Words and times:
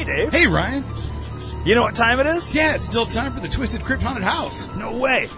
Hey 0.00 0.06
Dave. 0.06 0.32
Hey, 0.32 0.46
Ryan. 0.46 0.82
You 1.62 1.74
know 1.74 1.82
what 1.82 1.94
time 1.94 2.20
it 2.20 2.26
is? 2.26 2.54
Yeah, 2.54 2.74
it's 2.74 2.86
still 2.86 3.04
time 3.04 3.34
for 3.34 3.40
the 3.40 3.48
Twisted 3.48 3.84
Crypt 3.84 4.02
Haunted 4.02 4.22
House. 4.22 4.66
No 4.76 4.96
way. 4.96 5.28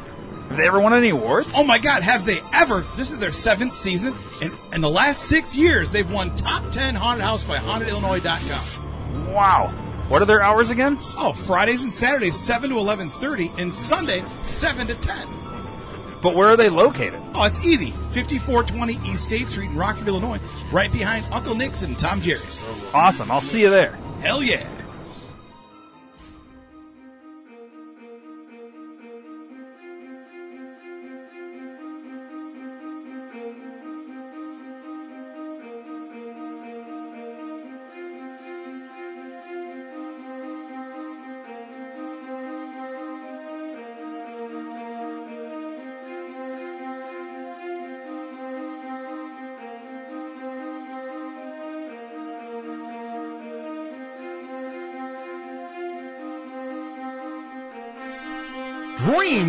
Have 0.51 0.57
they 0.57 0.69
ever 0.69 0.79
won 0.79 0.95
any 0.95 1.09
awards? 1.09 1.53
Oh 1.57 1.65
my 1.65 1.79
God, 1.79 2.05
have 2.05 2.25
they 2.25 2.41
ever? 2.53 2.87
This 2.97 3.11
is 3.11 3.19
their 3.19 3.33
seventh 3.33 3.75
season, 3.75 4.15
and 4.41 4.53
in 4.73 4.81
the 4.81 4.89
last 4.89 5.25
six 5.25 5.57
years, 5.57 5.91
they've 5.91 6.09
won 6.09 6.33
top 6.37 6.71
10 6.71 6.95
Haunted 6.95 7.25
House 7.25 7.43
by 7.43 7.57
HauntedIllinois.com. 7.57 9.33
Wow. 9.35 9.73
What 10.07 10.23
are 10.23 10.27
their 10.27 10.43
hours 10.43 10.71
again? 10.71 10.97
Oh, 11.19 11.33
Fridays 11.33 11.83
and 11.83 11.93
Saturdays, 11.93 12.39
7 12.39 12.71
to 12.71 12.77
11.30, 12.77 13.59
and 13.59 13.75
Sunday, 13.75 14.23
7 14.43 14.87
to 14.87 14.95
10. 14.95 15.29
But 16.23 16.37
where 16.37 16.51
are 16.51 16.57
they 16.57 16.69
located? 16.69 17.21
Oh, 17.35 17.43
it's 17.43 17.65
easy. 17.65 17.91
5420 17.91 18.93
East 19.11 19.25
State 19.25 19.49
Street 19.49 19.71
in 19.71 19.77
Rockford, 19.77 20.07
Illinois, 20.07 20.39
right 20.71 20.93
behind 20.93 21.27
Uncle 21.33 21.57
Nick's 21.57 21.83
and 21.83 21.99
Tom 21.99 22.21
Jerry's. 22.21 22.63
Awesome. 22.95 23.29
I'll 23.33 23.41
see 23.41 23.63
you 23.63 23.71
there. 23.71 23.99
Hell 24.23 24.41
yeah. 24.41 24.82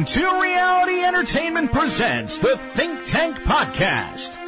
Dream 0.04 0.24
2 0.26 0.42
Reality 0.42 1.04
Entertainment 1.06 1.72
presents 1.72 2.40
the 2.40 2.58
Think 2.74 3.06
Tank 3.06 3.38
Podcast. 3.38 4.43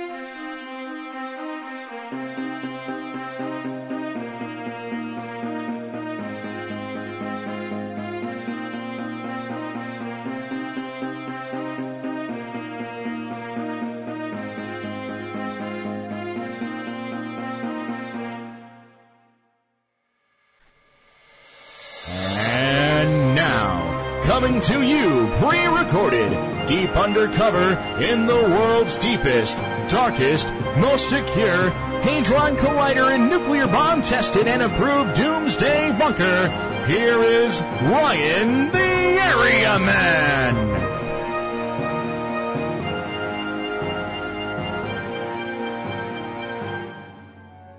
Coming 24.26 24.60
to 24.60 24.82
you 24.82 25.28
pre-recorded, 25.40 26.32
deep 26.68 26.90
undercover 26.98 27.78
in 28.04 28.26
the 28.26 28.34
world's 28.34 28.98
deepest, 28.98 29.56
darkest, 29.88 30.52
most 30.78 31.10
secure, 31.10 31.70
Hadron 32.02 32.56
Collider 32.58 33.14
and 33.14 33.30
nuclear 33.30 33.68
bomb 33.68 34.02
tested 34.02 34.48
and 34.48 34.64
approved 34.64 35.16
doomsday 35.16 35.96
bunker, 36.00 36.50
here 36.88 37.22
is 37.24 37.62
Ryan 37.62 38.72
the 38.72 38.80
Area 38.80 39.80
Man. 39.80 40.56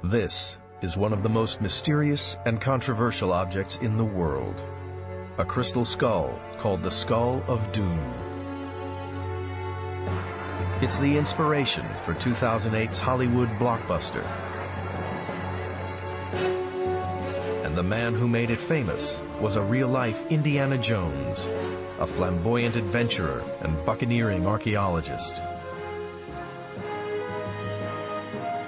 This 0.04 0.58
is 0.80 0.96
one 0.96 1.12
of 1.12 1.24
the 1.24 1.28
most 1.28 1.60
mysterious 1.60 2.36
and 2.46 2.60
controversial 2.60 3.32
objects 3.32 3.78
in 3.78 3.96
the 3.96 4.04
world. 4.04 4.62
A 5.38 5.44
crystal 5.44 5.84
skull 5.84 6.40
called 6.56 6.82
the 6.82 6.90
Skull 6.90 7.42
of 7.46 7.70
Doom. 7.70 8.00
It's 10.80 10.96
the 10.96 11.18
inspiration 11.18 11.84
for 12.06 12.14
2008's 12.14 12.98
Hollywood 12.98 13.50
blockbuster. 13.58 14.24
And 17.66 17.76
the 17.76 17.82
man 17.82 18.14
who 18.14 18.26
made 18.26 18.48
it 18.48 18.58
famous 18.58 19.20
was 19.38 19.56
a 19.56 19.62
real-life 19.62 20.24
Indiana 20.30 20.78
Jones, 20.78 21.46
a 21.98 22.06
flamboyant 22.06 22.76
adventurer 22.76 23.44
and 23.60 23.84
buccaneering 23.84 24.46
archaeologist. 24.46 25.42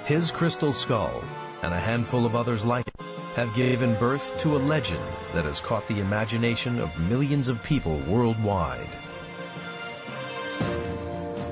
His 0.05 0.31
crystal 0.31 0.75
skull 0.75 1.25
and 1.63 1.73
a 1.73 1.81
handful 1.81 2.27
of 2.27 2.37
others 2.37 2.63
like 2.63 2.88
have 3.39 3.55
given 3.55 3.95
birth 4.01 4.37
to 4.37 4.57
a 4.57 4.59
legend 4.59 5.05
that 5.33 5.45
has 5.45 5.61
caught 5.61 5.87
the 5.87 6.01
imagination 6.01 6.81
of 6.81 6.99
millions 7.09 7.47
of 7.47 7.63
people 7.63 7.97
worldwide. 8.09 8.89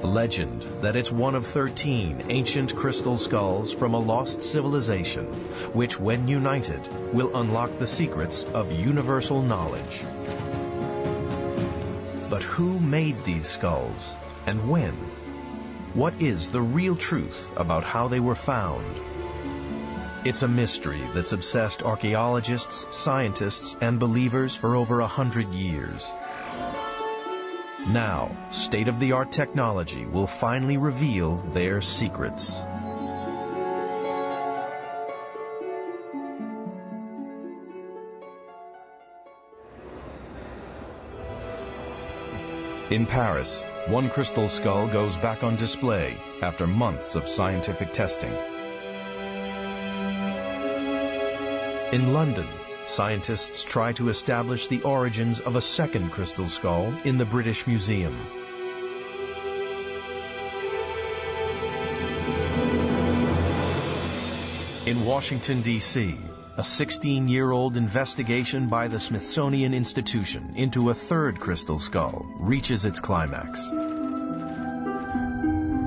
A 0.02 0.06
legend 0.06 0.62
that 0.82 0.96
it's 0.96 1.12
one 1.12 1.36
of 1.36 1.46
13 1.46 2.24
ancient 2.28 2.74
crystal 2.74 3.16
skulls 3.16 3.72
from 3.72 3.94
a 3.94 4.00
lost 4.00 4.42
civilization, 4.42 5.26
which 5.74 6.00
when 6.00 6.26
united 6.26 6.80
will 7.14 7.36
unlock 7.36 7.70
the 7.78 7.86
secrets 7.86 8.46
of 8.46 8.72
universal 8.72 9.40
knowledge. 9.40 10.02
But 12.28 12.42
who 12.42 12.80
made 12.80 13.14
these 13.22 13.46
skulls 13.46 14.16
and 14.48 14.68
when? 14.68 14.94
What 15.94 16.14
is 16.20 16.50
the 16.50 16.62
real 16.62 16.96
truth 16.96 17.48
about 17.56 17.84
how 17.84 18.08
they 18.08 18.18
were 18.18 18.34
found? 18.34 18.84
It's 20.24 20.42
a 20.42 20.48
mystery 20.48 21.08
that's 21.14 21.32
obsessed 21.32 21.82
archaeologists, 21.84 22.86
scientists, 22.90 23.76
and 23.80 24.00
believers 24.00 24.56
for 24.56 24.74
over 24.74 25.00
a 25.00 25.06
hundred 25.06 25.52
years. 25.54 26.12
Now, 27.86 28.36
state-of-the-art 28.50 29.30
technology 29.30 30.04
will 30.06 30.26
finally 30.26 30.76
reveal 30.76 31.36
their 31.52 31.80
secrets. 31.80 32.64
In 42.90 43.06
Paris, 43.06 43.62
one 43.86 44.10
crystal 44.10 44.48
skull 44.48 44.88
goes 44.88 45.16
back 45.18 45.44
on 45.44 45.54
display 45.54 46.16
after 46.42 46.66
months 46.66 47.14
of 47.14 47.28
scientific 47.28 47.92
testing. 47.92 48.32
In 51.92 52.12
London, 52.12 52.48
scientists 52.84 53.62
try 53.62 53.92
to 53.92 54.08
establish 54.08 54.66
the 54.66 54.82
origins 54.82 55.38
of 55.38 55.54
a 55.54 55.60
second 55.60 56.10
crystal 56.10 56.48
skull 56.48 56.92
in 57.04 57.16
the 57.16 57.24
British 57.24 57.68
Museum. 57.68 58.12
In 64.86 65.04
Washington, 65.04 65.62
D.C., 65.62 66.18
a 66.56 66.62
16-year-old 66.62 67.76
investigation 67.76 68.66
by 68.66 68.88
the 68.88 68.98
Smithsonian 68.98 69.72
Institution 69.72 70.52
into 70.56 70.90
a 70.90 70.94
third 70.94 71.38
crystal 71.38 71.78
skull 71.78 72.26
reaches 72.40 72.84
its 72.84 72.98
climax. 72.98 73.64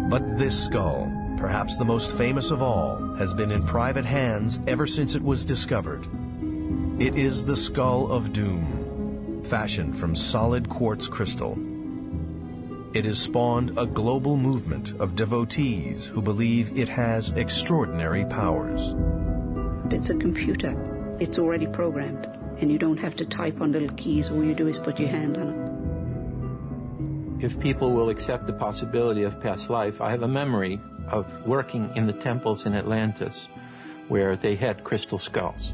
But 0.09 0.37
this 0.37 0.63
skull, 0.63 1.11
perhaps 1.39 1.77
the 1.77 1.85
most 1.85 2.17
famous 2.17 2.51
of 2.51 2.61
all, 2.61 2.97
has 3.15 3.33
been 3.33 3.49
in 3.49 3.63
private 3.63 4.03
hands 4.03 4.59
ever 4.67 4.85
since 4.85 5.15
it 5.15 5.23
was 5.23 5.45
discovered. 5.45 6.05
It 6.99 7.15
is 7.15 7.45
the 7.45 7.55
Skull 7.55 8.11
of 8.11 8.33
Doom, 8.33 9.41
fashioned 9.45 9.97
from 9.97 10.15
solid 10.15 10.67
quartz 10.67 11.07
crystal. 11.07 11.57
It 12.93 13.05
has 13.05 13.19
spawned 13.19 13.77
a 13.77 13.85
global 13.85 14.35
movement 14.35 14.99
of 14.99 15.15
devotees 15.15 16.05
who 16.05 16.21
believe 16.21 16.77
it 16.77 16.89
has 16.89 17.31
extraordinary 17.31 18.25
powers. 18.25 18.93
It's 19.91 20.09
a 20.09 20.15
computer. 20.15 20.75
It's 21.21 21.39
already 21.39 21.67
programmed, 21.67 22.25
and 22.59 22.69
you 22.69 22.77
don't 22.77 22.97
have 22.97 23.15
to 23.15 23.25
type 23.25 23.61
on 23.61 23.71
little 23.71 23.95
keys. 23.95 24.29
All 24.29 24.43
you 24.43 24.53
do 24.53 24.67
is 24.67 24.77
put 24.77 24.99
your 24.99 25.09
hand 25.09 25.37
on 25.37 25.47
it. 27.39 27.45
If 27.45 27.57
people 27.61 27.91
will 27.93 28.09
accept 28.09 28.45
the 28.45 28.53
possibility 28.53 29.23
of 29.23 29.39
past 29.39 29.69
life, 29.69 30.01
I 30.01 30.11
have 30.11 30.23
a 30.23 30.27
memory 30.27 30.81
of 31.11 31.45
working 31.45 31.91
in 31.95 32.07
the 32.07 32.13
temples 32.13 32.65
in 32.65 32.73
Atlantis 32.73 33.47
where 34.07 34.35
they 34.35 34.55
had 34.55 34.83
crystal 34.83 35.19
skulls. 35.19 35.73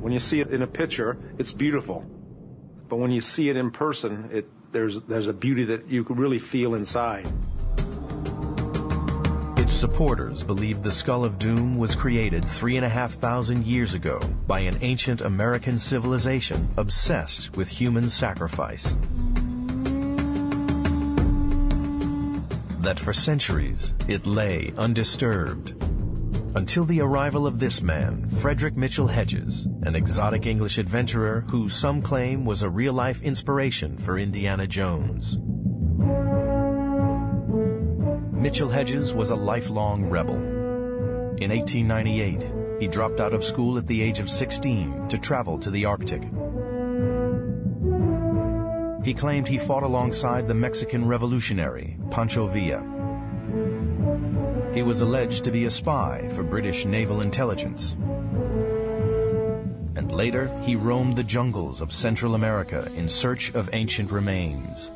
When 0.00 0.12
you 0.12 0.20
see 0.20 0.40
it 0.40 0.50
in 0.50 0.62
a 0.62 0.66
picture, 0.66 1.18
it's 1.38 1.52
beautiful. 1.52 2.04
But 2.88 2.96
when 2.96 3.10
you 3.10 3.20
see 3.20 3.48
it 3.48 3.56
in 3.56 3.70
person, 3.70 4.30
it 4.32 4.48
there's, 4.72 5.00
there's 5.02 5.26
a 5.26 5.32
beauty 5.32 5.64
that 5.64 5.88
you 5.88 6.04
can 6.04 6.16
really 6.16 6.38
feel 6.38 6.74
inside. 6.74 7.26
Its 9.56 9.72
supporters 9.72 10.42
believe 10.42 10.82
the 10.82 10.92
Skull 10.92 11.24
of 11.24 11.38
Doom 11.38 11.76
was 11.76 11.94
created 11.94 12.44
three 12.44 12.76
and 12.76 12.84
a 12.84 12.88
half 12.88 13.14
thousand 13.14 13.66
years 13.66 13.94
ago 13.94 14.20
by 14.46 14.60
an 14.60 14.74
ancient 14.80 15.20
American 15.20 15.78
civilization 15.78 16.68
obsessed 16.76 17.56
with 17.56 17.68
human 17.68 18.08
sacrifice. 18.08 18.94
That 22.80 22.98
for 22.98 23.12
centuries 23.12 23.92
it 24.08 24.26
lay 24.26 24.72
undisturbed 24.78 25.74
until 26.56 26.86
the 26.86 27.02
arrival 27.02 27.46
of 27.46 27.60
this 27.60 27.82
man, 27.82 28.30
Frederick 28.38 28.74
Mitchell 28.74 29.06
Hedges, 29.06 29.66
an 29.82 29.94
exotic 29.94 30.46
English 30.46 30.78
adventurer 30.78 31.44
who 31.46 31.68
some 31.68 32.00
claim 32.00 32.46
was 32.46 32.62
a 32.62 32.70
real-life 32.70 33.20
inspiration 33.20 33.98
for 33.98 34.18
Indiana 34.18 34.66
Jones. 34.66 35.36
Mitchell 38.32 38.70
Hedges 38.70 39.12
was 39.12 39.28
a 39.28 39.36
lifelong 39.36 40.06
rebel. 40.06 40.36
In 40.36 41.50
1898, 41.50 42.80
he 42.80 42.88
dropped 42.88 43.20
out 43.20 43.34
of 43.34 43.44
school 43.44 43.76
at 43.76 43.86
the 43.86 44.00
age 44.00 44.20
of 44.20 44.30
16 44.30 45.08
to 45.08 45.18
travel 45.18 45.58
to 45.58 45.70
the 45.70 45.84
Arctic. 45.84 46.22
He 49.02 49.14
claimed 49.14 49.48
he 49.48 49.58
fought 49.58 49.82
alongside 49.82 50.46
the 50.46 50.54
Mexican 50.54 51.06
revolutionary, 51.06 51.96
Pancho 52.10 52.46
Villa. 52.46 52.82
He 54.74 54.82
was 54.82 55.00
alleged 55.00 55.42
to 55.44 55.50
be 55.50 55.64
a 55.64 55.70
spy 55.70 56.28
for 56.34 56.42
British 56.42 56.84
naval 56.84 57.22
intelligence. 57.22 57.96
And 59.96 60.12
later, 60.12 60.48
he 60.62 60.76
roamed 60.76 61.16
the 61.16 61.24
jungles 61.24 61.80
of 61.80 61.92
Central 61.92 62.34
America 62.34 62.90
in 62.94 63.08
search 63.08 63.54
of 63.54 63.70
ancient 63.72 64.12
remains. 64.12 64.90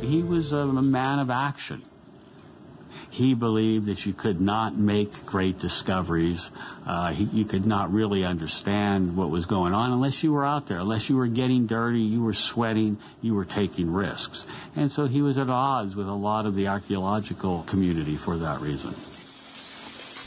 He 0.00 0.22
was 0.22 0.52
a 0.52 0.66
man 0.66 1.18
of 1.18 1.28
action. 1.28 1.82
He 3.10 3.34
believed 3.34 3.86
that 3.86 4.04
you 4.04 4.12
could 4.12 4.40
not 4.40 4.76
make 4.76 5.24
great 5.24 5.58
discoveries. 5.58 6.50
Uh, 6.86 7.12
he, 7.12 7.24
you 7.24 7.44
could 7.44 7.66
not 7.66 7.92
really 7.92 8.24
understand 8.24 9.16
what 9.16 9.30
was 9.30 9.46
going 9.46 9.72
on 9.72 9.92
unless 9.92 10.22
you 10.22 10.32
were 10.32 10.44
out 10.44 10.66
there, 10.66 10.78
unless 10.78 11.08
you 11.08 11.16
were 11.16 11.26
getting 11.26 11.66
dirty, 11.66 12.00
you 12.00 12.22
were 12.22 12.34
sweating, 12.34 12.98
you 13.22 13.34
were 13.34 13.44
taking 13.44 13.92
risks. 13.92 14.46
And 14.74 14.90
so 14.90 15.06
he 15.06 15.22
was 15.22 15.38
at 15.38 15.48
odds 15.48 15.96
with 15.96 16.08
a 16.08 16.12
lot 16.12 16.46
of 16.46 16.54
the 16.54 16.68
archaeological 16.68 17.62
community 17.62 18.16
for 18.16 18.36
that 18.36 18.60
reason. 18.60 18.94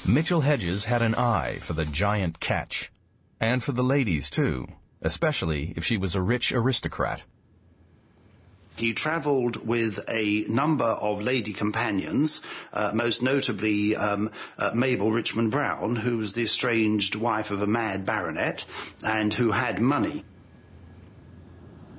Mitchell 0.08 0.42
Hedges 0.42 0.86
had 0.86 1.02
an 1.02 1.14
eye 1.16 1.58
for 1.62 1.74
the 1.74 1.86
giant 1.86 2.40
catch. 2.40 2.92
And 3.40 3.64
for 3.64 3.72
the 3.72 3.84
ladies, 3.84 4.30
too, 4.30 4.68
especially 5.02 5.74
if 5.78 5.86
she 5.86 5.98
was 5.98 6.16
a 6.16 6.22
rich 6.22 6.52
aristocrat. 6.52 7.24
He 8.80 8.94
travelled 8.94 9.68
with 9.68 10.00
a 10.08 10.46
number 10.48 10.86
of 10.86 11.22
lady 11.22 11.52
companions, 11.52 12.42
uh, 12.72 12.92
most 12.94 13.22
notably 13.22 13.94
um, 13.98 14.32
uh, 14.58 14.72
Mabel 14.74 15.12
Richmond 15.12 15.52
Brown, 15.52 15.98
who 15.98 16.18
was 16.18 16.32
the 16.32 16.44
estranged 16.44 17.16
wife 17.16 17.52
of 17.52 17.62
a 17.62 17.68
mad 17.68 18.06
baronet 18.06 18.66
and 19.04 19.34
who 19.34 19.52
had 19.52 19.82
money. 19.82 20.24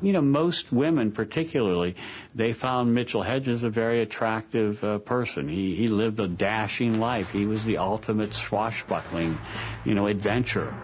You 0.00 0.14
know, 0.14 0.22
most 0.22 0.72
women, 0.72 1.12
particularly, 1.12 1.96
they 2.34 2.54
found 2.54 2.94
Mitchell 2.94 3.20
Hedges 3.20 3.62
a 3.62 3.68
very 3.68 4.00
attractive 4.00 4.82
uh, 4.82 4.96
person. 5.00 5.48
He, 5.48 5.74
he 5.76 5.88
lived 5.88 6.18
a 6.18 6.28
dashing 6.28 6.98
life. 6.98 7.30
He 7.30 7.44
was 7.44 7.64
the 7.64 7.76
ultimate 7.76 8.32
swashbuckling, 8.32 9.36
you 9.84 9.94
know, 9.94 10.06
adventurer. 10.06 10.74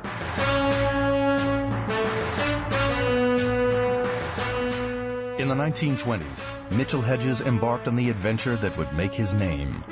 In 5.47 5.57
the 5.57 5.65
1920s, 5.65 6.73
Mitchell 6.77 7.01
Hedges 7.01 7.41
embarked 7.41 7.87
on 7.87 7.95
the 7.95 8.11
adventure 8.11 8.57
that 8.57 8.77
would 8.77 8.93
make 8.95 9.15
his 9.15 9.33
name. 9.33 9.85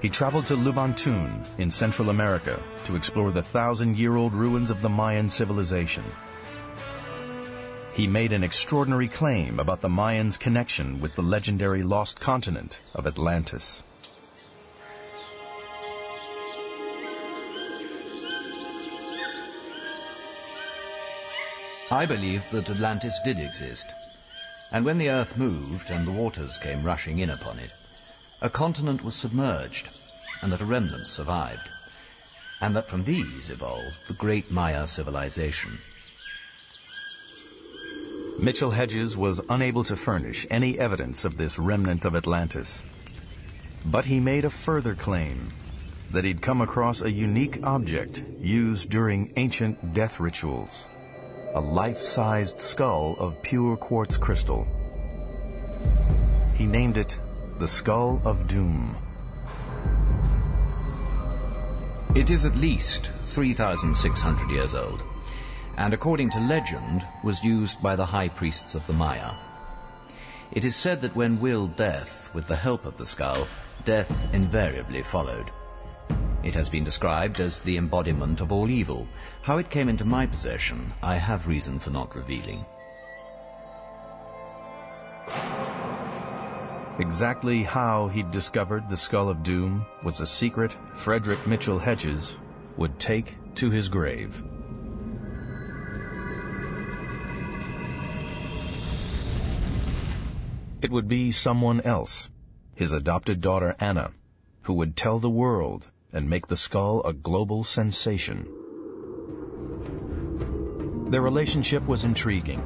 He 0.00 0.08
traveled 0.08 0.46
to 0.46 0.56
Lubantun 0.56 1.46
in 1.58 1.70
Central 1.70 2.08
America 2.08 2.58
to 2.86 2.96
explore 2.96 3.30
the 3.30 3.42
thousand-year-old 3.42 4.32
ruins 4.32 4.70
of 4.70 4.80
the 4.80 4.88
Mayan 4.88 5.28
civilization. 5.28 6.02
He 7.92 8.06
made 8.06 8.32
an 8.32 8.42
extraordinary 8.42 9.08
claim 9.08 9.60
about 9.60 9.82
the 9.82 9.88
Mayans' 9.90 10.40
connection 10.40 10.98
with 10.98 11.14
the 11.14 11.20
legendary 11.20 11.82
lost 11.82 12.20
continent 12.20 12.80
of 12.94 13.06
Atlantis. 13.06 13.82
I 21.92 22.06
believe 22.06 22.42
that 22.52 22.70
Atlantis 22.70 23.20
did 23.22 23.38
exist. 23.38 23.86
And 24.72 24.82
when 24.82 24.96
the 24.96 25.10
earth 25.10 25.36
moved 25.36 25.90
and 25.90 26.06
the 26.06 26.10
waters 26.10 26.56
came 26.56 26.82
rushing 26.82 27.18
in 27.18 27.28
upon 27.28 27.58
it, 27.58 27.70
a 28.40 28.48
continent 28.48 29.04
was 29.04 29.14
submerged, 29.14 29.90
and 30.40 30.50
that 30.50 30.62
a 30.62 30.64
remnant 30.64 31.08
survived, 31.08 31.68
and 32.62 32.74
that 32.74 32.88
from 32.88 33.04
these 33.04 33.50
evolved 33.50 33.94
the 34.08 34.14
great 34.14 34.50
Maya 34.50 34.86
civilization. 34.86 35.76
Mitchell 38.38 38.70
Hedges 38.70 39.14
was 39.14 39.42
unable 39.50 39.84
to 39.84 39.94
furnish 39.94 40.46
any 40.48 40.78
evidence 40.78 41.26
of 41.26 41.36
this 41.36 41.58
remnant 41.58 42.06
of 42.06 42.16
Atlantis. 42.16 42.82
But 43.84 44.06
he 44.06 44.18
made 44.18 44.46
a 44.46 44.50
further 44.50 44.94
claim 44.94 45.50
that 46.10 46.24
he'd 46.24 46.40
come 46.40 46.62
across 46.62 47.02
a 47.02 47.12
unique 47.12 47.62
object 47.62 48.24
used 48.40 48.88
during 48.88 49.30
ancient 49.36 49.92
death 49.92 50.18
rituals 50.18 50.86
a 51.54 51.60
life-sized 51.60 52.60
skull 52.60 53.14
of 53.18 53.42
pure 53.42 53.76
quartz 53.76 54.16
crystal. 54.16 54.66
He 56.54 56.64
named 56.64 56.96
it 56.96 57.18
the 57.58 57.68
Skull 57.68 58.22
of 58.24 58.48
Doom. 58.48 58.96
It 62.14 62.30
is 62.30 62.44
at 62.44 62.56
least 62.56 63.10
3,600 63.24 64.50
years 64.50 64.74
old, 64.74 65.02
and 65.76 65.92
according 65.92 66.30
to 66.30 66.40
legend, 66.40 67.06
was 67.22 67.44
used 67.44 67.82
by 67.82 67.96
the 67.96 68.06
high 68.06 68.28
priests 68.28 68.74
of 68.74 68.86
the 68.86 68.92
Maya. 68.92 69.34
It 70.52 70.64
is 70.64 70.76
said 70.76 71.00
that 71.02 71.16
when 71.16 71.40
willed 71.40 71.76
death 71.76 72.28
with 72.34 72.46
the 72.46 72.56
help 72.56 72.86
of 72.86 72.96
the 72.96 73.06
skull, 73.06 73.46
death 73.84 74.32
invariably 74.34 75.02
followed. 75.02 75.50
It 76.42 76.54
has 76.54 76.68
been 76.68 76.82
described 76.82 77.40
as 77.40 77.60
the 77.60 77.76
embodiment 77.76 78.40
of 78.40 78.50
all 78.50 78.68
evil. 78.68 79.06
How 79.42 79.58
it 79.58 79.70
came 79.70 79.88
into 79.88 80.04
my 80.04 80.26
possession, 80.26 80.92
I 81.02 81.16
have 81.16 81.46
reason 81.46 81.78
for 81.78 81.90
not 81.90 82.16
revealing. 82.16 82.64
Exactly 86.98 87.62
how 87.62 88.08
he'd 88.08 88.30
discovered 88.30 88.88
the 88.88 88.96
Skull 88.96 89.28
of 89.28 89.42
Doom 89.42 89.86
was 90.02 90.20
a 90.20 90.26
secret 90.26 90.76
Frederick 90.94 91.46
Mitchell 91.46 91.78
Hedges 91.78 92.36
would 92.76 92.98
take 92.98 93.36
to 93.54 93.70
his 93.70 93.88
grave. 93.88 94.42
It 100.82 100.90
would 100.90 101.06
be 101.06 101.30
someone 101.30 101.80
else, 101.82 102.28
his 102.74 102.90
adopted 102.90 103.40
daughter 103.40 103.76
Anna, 103.78 104.10
who 104.62 104.74
would 104.74 104.96
tell 104.96 105.20
the 105.20 105.30
world 105.30 105.88
and 106.12 106.28
make 106.28 106.46
the 106.46 106.56
skull 106.56 107.02
a 107.04 107.12
global 107.12 107.64
sensation. 107.64 108.46
Their 111.10 111.22
relationship 111.22 111.86
was 111.86 112.04
intriguing. 112.04 112.62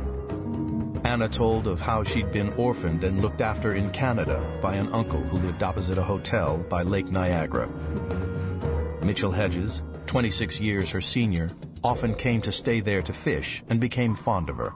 Anna 1.04 1.28
told 1.28 1.66
of 1.66 1.80
how 1.80 2.02
she'd 2.02 2.32
been 2.32 2.52
orphaned 2.54 3.04
and 3.04 3.22
looked 3.22 3.40
after 3.40 3.74
in 3.74 3.90
Canada 3.90 4.42
by 4.60 4.74
an 4.74 4.92
uncle 4.92 5.20
who 5.20 5.38
lived 5.38 5.62
opposite 5.62 5.98
a 5.98 6.02
hotel 6.02 6.58
by 6.68 6.82
Lake 6.82 7.10
Niagara. 7.10 7.68
Mitchell 9.02 9.30
Hedges, 9.30 9.82
26 10.06 10.60
years 10.60 10.90
her 10.90 11.00
senior, 11.00 11.48
often 11.84 12.14
came 12.14 12.40
to 12.42 12.50
stay 12.50 12.80
there 12.80 13.02
to 13.02 13.12
fish 13.12 13.62
and 13.68 13.78
became 13.78 14.16
fond 14.16 14.50
of 14.50 14.56
her. 14.56 14.72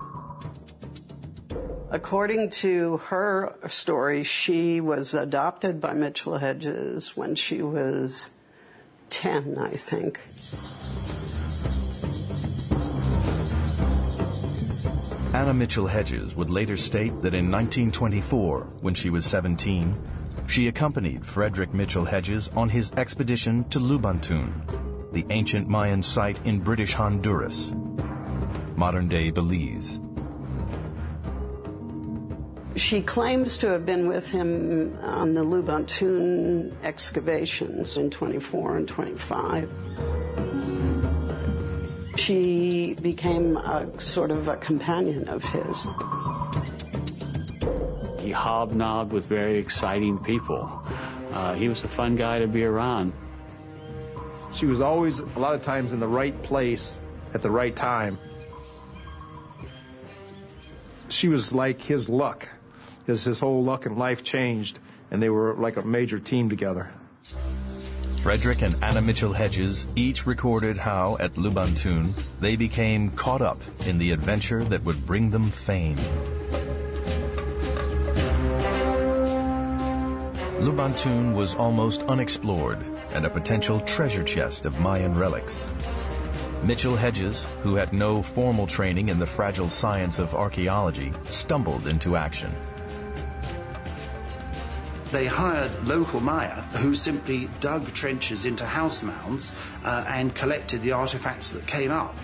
According 1.90 2.50
to 2.50 2.98
her 2.98 3.56
story, 3.66 4.22
she 4.22 4.80
was 4.80 5.14
adopted 5.14 5.80
by 5.80 5.94
Mitchell 5.94 6.38
Hedges 6.38 7.16
when 7.16 7.34
she 7.34 7.62
was 7.62 8.30
10, 9.10 9.58
I 9.58 9.70
think. 9.70 10.20
Anna 15.32 15.54
Mitchell 15.54 15.86
Hedges 15.86 16.34
would 16.34 16.50
later 16.50 16.76
state 16.76 17.12
that 17.22 17.34
in 17.34 17.50
1924, 17.50 18.62
when 18.80 18.94
she 18.94 19.10
was 19.10 19.24
17, 19.26 19.96
she 20.48 20.68
accompanied 20.68 21.24
Frederick 21.24 21.72
Mitchell 21.72 22.04
Hedges 22.04 22.50
on 22.56 22.68
his 22.68 22.90
expedition 22.96 23.64
to 23.68 23.78
Lubantun, 23.78 24.52
the 25.12 25.24
ancient 25.30 25.68
Mayan 25.68 26.02
site 26.02 26.44
in 26.44 26.58
British 26.58 26.94
Honduras, 26.94 27.72
modern-day 28.74 29.30
Belize. 29.30 30.00
She 32.76 33.02
claims 33.02 33.58
to 33.58 33.68
have 33.68 33.84
been 33.84 34.06
with 34.06 34.30
him 34.30 34.96
on 35.02 35.34
the 35.34 35.42
Lubantun 35.42 36.72
excavations 36.82 37.96
in 37.96 38.10
24 38.10 38.76
and 38.76 38.88
25 38.88 39.68
she 42.20 42.94
became 42.94 43.56
a 43.56 44.00
sort 44.00 44.30
of 44.30 44.46
a 44.46 44.56
companion 44.56 45.28
of 45.28 45.42
his. 45.42 45.86
He 48.20 48.30
hobnobbed 48.30 49.12
with 49.12 49.26
very 49.26 49.58
exciting 49.58 50.18
people. 50.18 50.82
Uh, 51.32 51.54
he 51.54 51.68
was 51.68 51.82
a 51.82 51.88
fun 51.88 52.16
guy 52.16 52.38
to 52.38 52.46
be 52.46 52.64
around. 52.64 53.12
She 54.54 54.66
was 54.66 54.80
always, 54.80 55.20
a 55.20 55.38
lot 55.38 55.54
of 55.54 55.62
times, 55.62 55.92
in 55.92 56.00
the 56.00 56.08
right 56.08 56.40
place 56.42 56.98
at 57.34 57.42
the 57.42 57.50
right 57.50 57.74
time. 57.74 58.18
She 61.08 61.28
was 61.28 61.52
like 61.52 61.80
his 61.80 62.08
luck. 62.08 62.48
His, 63.10 63.24
his 63.24 63.40
whole 63.40 63.64
luck 63.64 63.86
and 63.86 63.98
life 63.98 64.22
changed, 64.22 64.78
and 65.10 65.20
they 65.20 65.30
were 65.30 65.54
like 65.54 65.76
a 65.76 65.82
major 65.82 66.20
team 66.20 66.48
together. 66.48 66.92
Frederick 68.20 68.62
and 68.62 68.72
Anna 68.84 69.02
Mitchell 69.02 69.32
Hedges 69.32 69.84
each 69.96 70.28
recorded 70.28 70.76
how, 70.76 71.16
at 71.18 71.34
Lubantun, 71.34 72.14
they 72.40 72.54
became 72.54 73.10
caught 73.10 73.42
up 73.42 73.58
in 73.84 73.98
the 73.98 74.12
adventure 74.12 74.62
that 74.62 74.84
would 74.84 75.04
bring 75.06 75.30
them 75.30 75.50
fame. 75.50 75.96
Lubantun 80.60 81.34
was 81.34 81.56
almost 81.56 82.02
unexplored 82.02 82.78
and 83.12 83.26
a 83.26 83.30
potential 83.30 83.80
treasure 83.80 84.22
chest 84.22 84.66
of 84.66 84.78
Mayan 84.78 85.14
relics. 85.14 85.66
Mitchell 86.62 86.94
Hedges, 86.94 87.44
who 87.64 87.74
had 87.74 87.92
no 87.92 88.22
formal 88.22 88.68
training 88.68 89.08
in 89.08 89.18
the 89.18 89.26
fragile 89.26 89.68
science 89.68 90.20
of 90.20 90.36
archaeology, 90.36 91.10
stumbled 91.24 91.88
into 91.88 92.14
action 92.14 92.54
they 95.10 95.26
hired 95.26 95.86
local 95.86 96.20
Maya 96.20 96.62
who 96.78 96.94
simply 96.94 97.48
dug 97.60 97.92
trenches 97.92 98.44
into 98.44 98.64
house 98.64 99.02
mounds 99.02 99.52
uh, 99.84 100.04
and 100.08 100.34
collected 100.34 100.82
the 100.82 100.92
artifacts 100.92 101.50
that 101.50 101.66
came 101.66 101.90
up. 101.90 102.16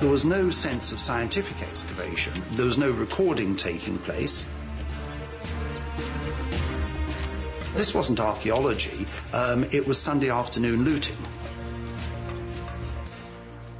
There 0.00 0.10
was 0.10 0.24
no 0.24 0.50
sense 0.50 0.92
of 0.92 0.98
scientific 0.98 1.62
excavation. 1.66 2.34
There 2.52 2.66
was 2.66 2.76
no 2.76 2.90
recording 2.90 3.56
taking 3.56 3.98
place. 3.98 4.46
This 7.74 7.94
wasn't 7.94 8.20
archaeology, 8.20 9.06
um, 9.32 9.64
it 9.72 9.86
was 9.86 10.00
Sunday 10.00 10.30
afternoon 10.30 10.84
looting. 10.84 11.16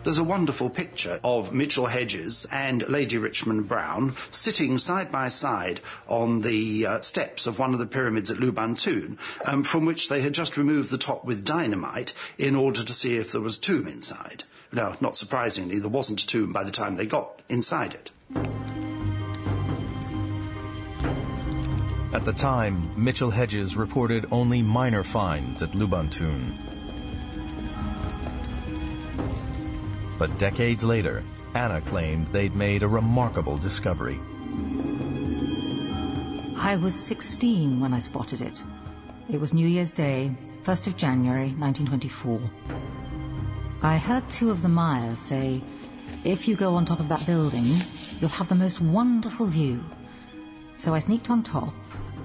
There's 0.05 0.19
a 0.19 0.25
wonderful 0.25 0.69
picture 0.69 1.19
of 1.25 1.55
Mitchell 1.55 1.87
Hedges 1.87 2.47
and 2.53 2.87
Lady 2.91 3.17
Richmond 3.17 3.67
Brown 3.67 4.13
sitting 4.29 4.77
side 4.77 5.11
by 5.11 5.29
side 5.29 5.81
on 6.09 6.43
the 6.43 6.87
uh, 6.87 7.01
steps 7.01 7.47
of 7.47 7.59
one 7.59 7.73
of 7.73 7.79
the 7.79 7.87
pyramids 7.87 8.31
at 8.31 8.37
Lubantun, 8.37 9.17
um, 9.47 9.65
from 9.65 9.87
which 9.87 10.11
they 10.11 10.21
had 10.21 10.35
just 10.35 10.59
removed 10.59 10.91
the 10.91 10.99
top 10.99 11.25
with 11.25 11.43
dynamite 11.43 12.13
in 12.37 12.55
order 12.55 12.85
to 12.85 12.93
see 12.93 13.17
if 13.17 13.33
there 13.33 13.41
was 13.41 13.57
a 13.57 13.61
tomb 13.63 13.89
inside. 13.89 14.45
Now, 14.73 14.95
not 15.01 15.17
surprisingly, 15.17 15.79
there 15.79 15.89
wasn't 15.89 16.23
a 16.23 16.27
tomb 16.27 16.53
by 16.53 16.65
the 16.65 16.71
time 16.71 16.97
they 16.97 17.07
got 17.07 17.41
inside 17.49 17.95
it. 17.95 18.11
At 22.13 22.27
the 22.27 22.35
time, 22.35 22.91
Mitchell 23.03 23.31
Hedges 23.31 23.75
reported 23.75 24.27
only 24.31 24.61
minor 24.61 25.03
finds 25.03 25.63
at 25.63 25.71
Lubantun. 25.71 26.74
But 30.19 30.37
decades 30.39 30.85
later, 30.85 31.23
Anna 31.55 31.81
claimed 31.81 32.27
they'd 32.29 32.55
made 32.55 32.83
a 32.83 32.89
remarkable 32.89 33.59
discovery. 33.59 34.19
I 36.57 36.77
was 36.77 36.95
16 36.95 37.81
when 37.81 37.93
I 37.93 37.99
spotted 37.99 38.41
it. 38.41 38.63
It 39.31 39.41
was 39.41 39.53
New 39.53 39.67
Year's 39.67 39.93
Day, 39.93 40.31
1st 40.65 40.87
of 40.87 40.97
January, 40.97 41.55
1924. 41.59 42.41
I 43.83 43.99
heard 43.99 44.29
two 44.31 44.51
of 44.51 44.63
the 44.63 44.69
Mayas 44.69 45.21
say, 45.21 45.63
if 46.25 46.49
you 46.49 46.57
go 46.57 46.75
on 46.75 46.87
top 46.87 47.01
of 47.01 47.09
that 47.09 47.27
building, 47.27 47.67
you'll 48.21 48.31
have 48.31 48.49
the 48.49 48.55
most 48.55 48.81
wonderful 48.81 49.47
view. 49.47 49.85
So 50.79 50.95
I 50.95 51.01
sneaked 51.01 51.29
on 51.29 51.43
top, 51.43 51.75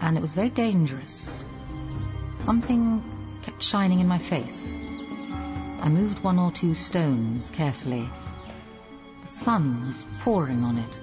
and 0.01 0.17
it 0.17 0.21
was 0.21 0.33
very 0.33 0.49
dangerous. 0.49 1.37
Something 2.39 3.03
kept 3.41 3.61
shining 3.61 3.99
in 3.99 4.07
my 4.07 4.17
face. 4.17 4.71
I 5.81 5.87
moved 5.87 6.23
one 6.23 6.37
or 6.37 6.51
two 6.51 6.75
stones 6.75 7.49
carefully. 7.49 8.09
The 9.21 9.27
sun 9.27 9.87
was 9.87 10.05
pouring 10.19 10.63
on 10.63 10.77
it. 10.77 10.99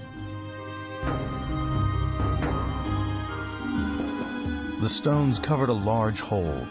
The 4.80 4.88
stones 4.88 5.38
covered 5.38 5.70
a 5.70 5.72
large 5.72 6.20
hole. 6.20 6.66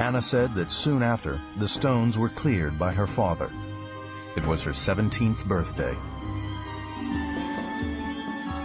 Anna 0.00 0.20
said 0.20 0.54
that 0.56 0.72
soon 0.72 1.02
after, 1.02 1.40
the 1.58 1.68
stones 1.68 2.18
were 2.18 2.28
cleared 2.30 2.78
by 2.78 2.92
her 2.92 3.06
father. 3.06 3.50
It 4.36 4.44
was 4.46 4.64
her 4.64 4.72
17th 4.72 5.46
birthday. 5.46 5.96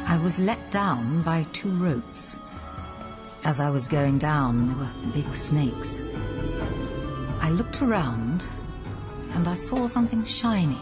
I 0.07 0.19
was 0.23 0.39
let 0.39 0.71
down 0.71 1.21
by 1.21 1.43
two 1.53 1.71
ropes. 1.71 2.37
As 3.43 3.59
I 3.59 3.69
was 3.69 3.87
going 3.87 4.17
down, 4.17 4.67
there 4.67 4.77
were 4.77 5.11
big 5.13 5.35
snakes. 5.35 5.99
I 7.41 7.51
looked 7.51 7.81
around 7.83 8.47
and 9.35 9.47
I 9.47 9.53
saw 9.53 9.87
something 9.87 10.23
shiny. 10.23 10.79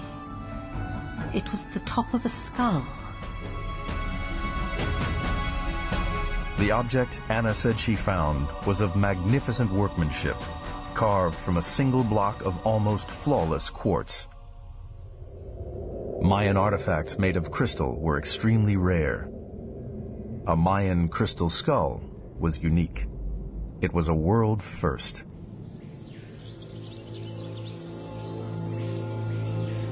It 1.34 1.52
was 1.52 1.64
the 1.74 1.80
top 1.82 2.14
of 2.14 2.24
a 2.24 2.30
skull. 2.30 2.86
The 6.60 6.70
object 6.72 7.20
Anna 7.30 7.54
said 7.54 7.80
she 7.80 7.96
found 7.96 8.48
was 8.68 8.82
of 8.82 8.96
magnificent 8.96 9.72
workmanship, 9.72 10.38
carved 10.94 11.38
from 11.38 11.58
a 11.58 11.62
single 11.62 12.04
block 12.04 12.46
of 12.46 12.56
almost 12.66 13.10
flawless 13.10 13.72
quartz. 13.72 14.28
Mayan 16.22 16.56
artifacts 16.56 17.18
made 17.18 17.36
of 17.36 17.52
crystal 17.52 18.00
were 18.00 18.20
extremely 18.20 18.78
rare. 18.78 19.30
A 20.48 20.56
Mayan 20.56 21.10
crystal 21.10 21.50
skull 21.50 22.02
was 22.38 22.64
unique. 22.64 23.08
It 23.82 23.92
was 23.92 24.08
a 24.08 24.14
world 24.14 24.62
first. 24.62 25.26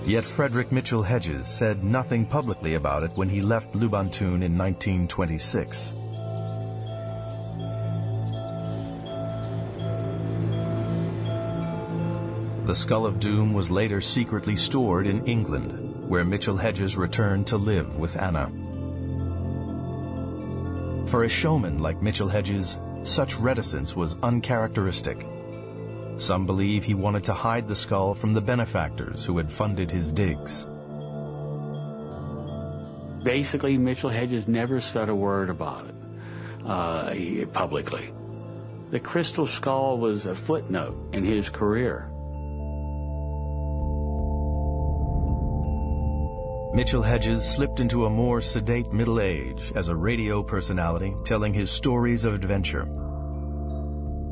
Yet 0.05 0.25
Frederick 0.25 0.72
Mitchell 0.72 1.03
Hedges 1.03 1.48
said 1.48 1.84
nothing 1.84 2.25
publicly 2.25 2.74
about 2.74 3.03
it 3.03 3.12
when 3.15 3.29
he 3.29 3.39
left 3.39 3.75
Lubantun 3.75 4.41
in 4.41 4.58
1926. 4.58 5.93
The 12.65 12.75
Skull 12.75 13.05
of 13.05 13.20
Doom 13.20 13.53
was 13.53 13.70
later 13.70 14.01
secretly 14.01 14.55
stored 14.55 15.05
in 15.05 15.24
England, 15.25 16.10
where 16.10 16.25
Mitchell 16.25 16.58
Hedges 16.58 16.98
returned 16.98 17.46
to 17.48 17.58
live 17.58 17.98
with 17.98 18.17
Anna. 18.17 18.50
For 21.08 21.25
a 21.25 21.29
showman 21.29 21.77
like 21.77 22.01
Mitchell 22.01 22.27
Hedges, 22.29 22.79
such 23.03 23.36
reticence 23.36 23.96
was 23.96 24.15
uncharacteristic. 24.24 25.27
Some 26.21 26.45
believe 26.45 26.83
he 26.83 26.93
wanted 26.93 27.23
to 27.23 27.33
hide 27.33 27.67
the 27.67 27.75
skull 27.75 28.13
from 28.13 28.33
the 28.33 28.41
benefactors 28.41 29.25
who 29.25 29.37
had 29.37 29.51
funded 29.51 29.89
his 29.89 30.11
digs. 30.11 30.67
Basically, 33.23 33.75
Mitchell 33.79 34.11
Hedges 34.11 34.47
never 34.47 34.79
said 34.81 35.09
a 35.09 35.15
word 35.15 35.49
about 35.49 35.87
it 35.87 35.95
uh, 36.63 37.15
publicly. 37.53 38.13
The 38.91 38.99
crystal 38.99 39.47
skull 39.47 39.97
was 39.97 40.27
a 40.27 40.35
footnote 40.35 40.95
in 41.11 41.23
his 41.23 41.49
career. 41.49 42.07
Mitchell 46.75 47.01
Hedges 47.01 47.49
slipped 47.49 47.79
into 47.79 48.05
a 48.05 48.11
more 48.11 48.41
sedate 48.41 48.93
middle 48.93 49.19
age 49.19 49.71
as 49.73 49.89
a 49.89 49.95
radio 49.95 50.43
personality 50.43 51.15
telling 51.25 51.55
his 51.55 51.71
stories 51.71 52.25
of 52.25 52.35
adventure. 52.35 52.87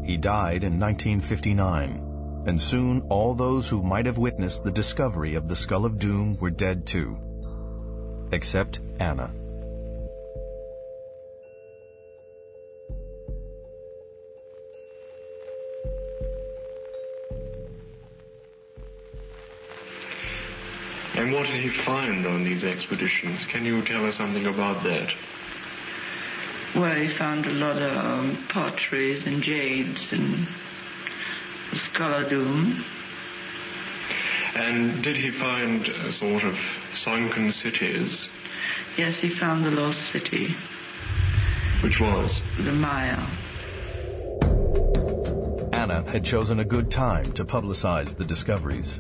He 0.10 0.18
died 0.18 0.64
in 0.64 0.80
1959, 0.80 2.44
and 2.48 2.60
soon 2.60 3.02
all 3.10 3.36
those 3.36 3.70
who 3.70 3.84
might 3.84 4.08
have 4.08 4.18
witnessed 4.18 4.64
the 4.64 4.72
discovery 4.72 5.36
of 5.36 5.48
the 5.48 5.56
Skull 5.56 5.86
of 5.86 6.00
Doom 6.00 6.36
were 6.40 6.50
dead 6.50 6.88
too. 6.88 7.16
Except 8.32 8.80
Anna. 9.00 9.32
And 21.14 21.32
what 21.34 21.46
did 21.46 21.62
he 21.62 21.70
find 21.70 22.26
on 22.26 22.44
these 22.44 22.64
expeditions? 22.64 23.46
Can 23.46 23.64
you 23.64 23.84
tell 23.84 24.08
us 24.08 24.18
something 24.18 24.48
about 24.48 24.82
that? 24.86 25.14
Well, 26.76 26.96
he 26.96 27.08
found 27.08 27.46
a 27.46 27.52
lot 27.54 27.82
of 27.82 27.98
um, 27.98 28.38
potteries 28.50 29.26
and 29.26 29.42
jades 29.42 30.08
and 30.12 30.48
Doom. 32.30 32.86
And 34.56 35.04
did 35.04 35.18
he 35.18 35.32
find 35.32 35.88
a 35.88 36.12
sort 36.12 36.44
of 36.44 36.58
sunken 36.96 37.52
cities? 37.52 38.28
Yes, 38.98 39.16
he 39.18 39.30
found 39.30 39.66
the 39.66 39.72
lost 39.72 40.12
city. 40.12 40.56
Which 41.82 42.00
was? 42.00 42.40
The 42.58 42.72
Maya. 42.72 43.20
Anna 45.74 46.04
had 46.10 46.24
chosen 46.24 46.60
a 46.60 46.66
good 46.66 46.92
time 46.92 47.26
to 47.34 47.46
publicize 47.46 48.16
the 48.16 48.26
discoveries. 48.26 49.00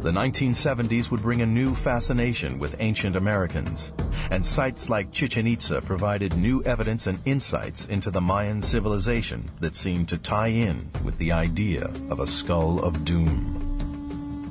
The 0.00 0.12
1970s 0.12 1.10
would 1.10 1.22
bring 1.22 1.42
a 1.42 1.46
new 1.46 1.74
fascination 1.74 2.60
with 2.60 2.76
ancient 2.78 3.16
Americans, 3.16 3.92
and 4.30 4.46
sites 4.46 4.88
like 4.88 5.10
Chichen 5.10 5.48
Itza 5.48 5.80
provided 5.82 6.36
new 6.36 6.62
evidence 6.62 7.08
and 7.08 7.18
insights 7.24 7.84
into 7.86 8.12
the 8.12 8.20
Mayan 8.20 8.62
civilization 8.62 9.44
that 9.58 9.74
seemed 9.74 10.08
to 10.10 10.16
tie 10.16 10.48
in 10.48 10.88
with 11.04 11.18
the 11.18 11.32
idea 11.32 11.90
of 12.10 12.20
a 12.20 12.28
skull 12.28 12.78
of 12.84 13.04
doom. 13.04 14.48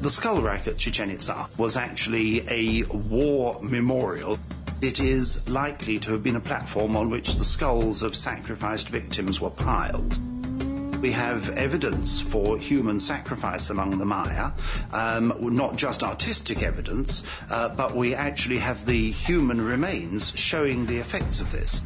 The 0.00 0.08
skull 0.08 0.40
rack 0.40 0.66
at 0.66 0.78
Chichen 0.78 1.10
Itza 1.10 1.46
was 1.58 1.76
actually 1.76 2.46
a 2.48 2.84
war 2.86 3.58
memorial. 3.62 4.38
It 4.80 4.98
is 4.98 5.46
likely 5.46 5.98
to 5.98 6.12
have 6.12 6.22
been 6.22 6.36
a 6.36 6.40
platform 6.40 6.96
on 6.96 7.10
which 7.10 7.36
the 7.36 7.44
skulls 7.44 8.02
of 8.02 8.16
sacrificed 8.16 8.88
victims 8.88 9.42
were 9.42 9.50
piled 9.50 10.18
we 11.04 11.12
have 11.12 11.54
evidence 11.58 12.18
for 12.18 12.56
human 12.56 12.98
sacrifice 12.98 13.68
among 13.68 13.98
the 13.98 14.06
Maya, 14.06 14.50
um, 14.90 15.36
not 15.54 15.76
just 15.76 16.02
artistic 16.02 16.62
evidence, 16.62 17.24
uh, 17.50 17.68
but 17.68 17.94
we 17.94 18.14
actually 18.14 18.56
have 18.56 18.86
the 18.86 19.10
human 19.10 19.60
remains 19.60 20.32
showing 20.34 20.86
the 20.86 20.96
effects 20.96 21.42
of 21.42 21.52
this. 21.52 21.84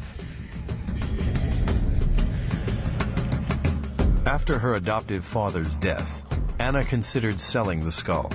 After 4.25 4.57
her 4.57 4.75
adoptive 4.75 5.25
father's 5.25 5.75
death, 5.75 6.23
Anna 6.57 6.85
considered 6.85 7.41
selling 7.41 7.81
the 7.81 7.91
skull, 7.91 8.31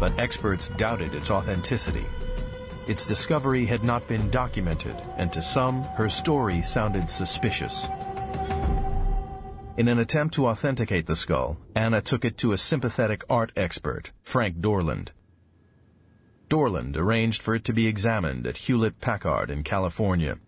but 0.00 0.18
experts 0.18 0.66
doubted 0.70 1.14
its 1.14 1.30
authenticity. 1.30 2.04
Its 2.88 3.06
discovery 3.06 3.64
had 3.64 3.84
not 3.84 4.08
been 4.08 4.28
documented, 4.30 4.96
and 5.18 5.32
to 5.32 5.40
some, 5.40 5.84
her 5.94 6.08
story 6.08 6.62
sounded 6.62 7.08
suspicious. 7.08 7.86
In 9.76 9.88
an 9.88 9.98
attempt 9.98 10.34
to 10.34 10.46
authenticate 10.46 11.06
the 11.06 11.16
skull, 11.16 11.56
Anna 11.74 12.02
took 12.02 12.24
it 12.24 12.36
to 12.38 12.52
a 12.52 12.58
sympathetic 12.58 13.24
art 13.30 13.52
expert, 13.56 14.10
Frank 14.22 14.60
Dorland. 14.60 15.12
Dorland 16.48 16.96
arranged 16.96 17.40
for 17.40 17.54
it 17.54 17.64
to 17.64 17.72
be 17.72 17.86
examined 17.86 18.46
at 18.46 18.58
Hewlett-Packard 18.58 19.50
in 19.50 19.62
California. 19.62 20.38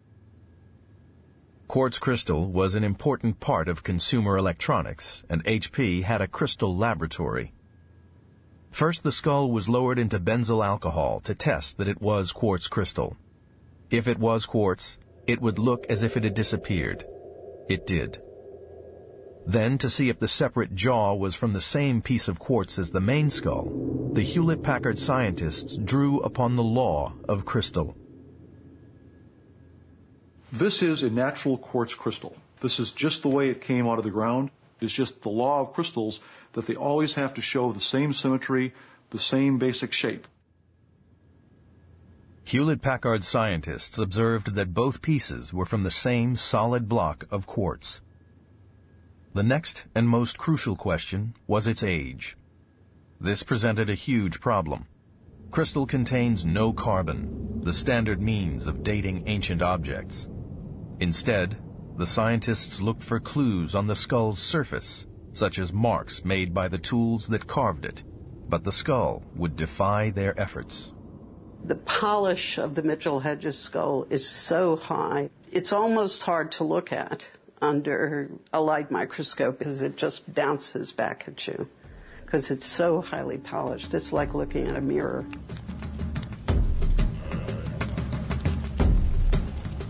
Quartz 1.69 1.99
crystal 1.99 2.51
was 2.51 2.75
an 2.75 2.85
important 2.85 3.41
part 3.41 3.69
of 3.69 3.85
consumer 3.85 4.37
electronics, 4.37 5.23
and 5.31 5.45
HP 5.45 6.03
had 6.03 6.21
a 6.21 6.29
crystal 6.29 6.77
laboratory. 6.77 7.53
First, 8.73 9.05
the 9.05 9.13
skull 9.13 9.51
was 9.51 9.69
lowered 9.69 9.99
into 9.99 10.19
benzyl 10.19 10.67
alcohol 10.67 11.21
to 11.21 11.35
test 11.35 11.79
that 11.79 11.89
it 11.89 12.03
was 12.03 12.33
quartz 12.33 12.69
crystal. 12.69 13.17
If 13.89 14.09
it 14.09 14.19
was 14.19 14.45
quartz, 14.45 14.99
it 15.27 15.41
would 15.41 15.59
look 15.59 15.87
as 15.89 16.03
if 16.03 16.17
it 16.17 16.25
had 16.25 16.35
disappeared. 16.35 17.07
It 17.69 17.87
did. 17.87 18.21
Then, 19.47 19.77
to 19.79 19.91
see 19.91 20.09
if 20.09 20.19
the 20.19 20.29
separate 20.29 20.75
jaw 20.75 21.15
was 21.15 21.35
from 21.35 21.53
the 21.53 21.61
same 21.61 22.01
piece 22.01 22.29
of 22.29 22.39
quartz 22.39 22.79
as 22.79 22.93
the 22.93 23.01
main 23.01 23.29
skull, 23.29 24.11
the 24.13 24.23
Hewlett-Packard 24.23 24.99
scientists 24.99 25.77
drew 25.77 26.21
upon 26.21 26.55
the 26.55 26.63
law 26.63 27.15
of 27.29 27.45
crystal. 27.45 27.97
This 30.53 30.83
is 30.83 31.03
a 31.03 31.11
natural 31.11 31.59
quartz 31.59 31.95
crystal. 31.95 32.37
This 32.61 32.79
is 32.79 32.93
just 32.93 33.23
the 33.23 33.29
way 33.29 33.49
it 33.49 33.61
came 33.61 33.89
out 33.89 33.99
of 33.99 34.05
the 34.05 34.11
ground. 34.11 34.51
It's 34.81 34.93
just 34.93 35.23
the 35.23 35.29
law 35.29 35.61
of 35.61 35.73
crystals 35.73 36.21
that 36.53 36.67
they 36.67 36.75
always 36.75 37.15
have 37.15 37.35
to 37.35 37.43
show 37.43 37.73
the 37.73 37.81
same 37.81 38.13
symmetry, 38.13 38.75
the 39.11 39.19
same 39.19 39.59
basic 39.59 39.93
shape. 39.93 40.29
Hewlett-Packard 42.45 43.25
scientists 43.25 43.99
observed 43.99 44.55
that 44.55 44.75
both 44.75 45.03
pieces 45.03 45.53
were 45.53 45.67
from 45.67 45.83
the 45.83 45.91
same 45.91 46.37
solid 46.37 46.89
block 46.89 47.25
of 47.31 47.47
quartz. 47.47 48.01
The 49.35 49.43
next 49.43 49.87
and 49.95 50.07
most 50.07 50.37
crucial 50.37 50.77
question 50.77 51.35
was 51.47 51.67
its 51.67 51.83
age. 51.83 52.37
This 53.19 53.43
presented 53.43 53.89
a 53.89 53.95
huge 53.95 54.41
problem. 54.41 54.85
Crystal 55.51 55.87
contains 55.87 56.45
no 56.45 56.75
carbon, 56.75 57.61
the 57.63 57.73
standard 57.73 58.21
means 58.21 58.67
of 58.67 58.83
dating 58.83 59.23
ancient 59.27 59.63
objects. 59.63 60.29
Instead, 61.01 61.57
the 61.97 62.07
scientists 62.07 62.83
looked 62.83 63.03
for 63.03 63.21
clues 63.21 63.75
on 63.75 63.87
the 63.87 63.97
skull's 63.97 64.39
surface, 64.39 65.07
such 65.33 65.59
as 65.59 65.73
marks 65.73 66.27
made 66.27 66.53
by 66.53 66.69
the 66.69 66.77
tools 66.77 67.29
that 67.29 67.47
carved 67.47 67.87
it, 67.87 68.05
but 68.51 68.65
the 68.65 68.73
skull 68.73 69.23
would 69.35 69.57
defy 69.57 70.11
their 70.11 70.39
efforts. 70.39 70.93
The 71.65 71.77
polish 71.77 72.59
of 72.59 72.75
the 72.75 72.83
Mitchell 72.83 73.21
Hedges 73.21 73.59
skull 73.59 74.07
is 74.11 74.29
so 74.29 74.77
high, 74.77 75.31
it's 75.51 75.73
almost 75.73 76.23
hard 76.23 76.53
to 76.53 76.65
look 76.65 76.93
at 76.93 77.27
under 77.63 78.29
a 78.53 78.61
light 78.61 78.91
microscope 78.91 79.59
because 79.59 79.81
it 79.81 79.97
just 79.97 80.35
bounces 80.35 80.93
back 80.93 81.25
at 81.29 81.47
you 81.47 81.69
because 82.25 82.51
it's 82.51 82.67
so 82.67 83.01
highly 83.01 83.39
polished. 83.39 83.95
It's 83.95 84.13
like 84.13 84.35
looking 84.35 84.67
at 84.67 84.77
a 84.77 84.81
mirror. 84.81 85.25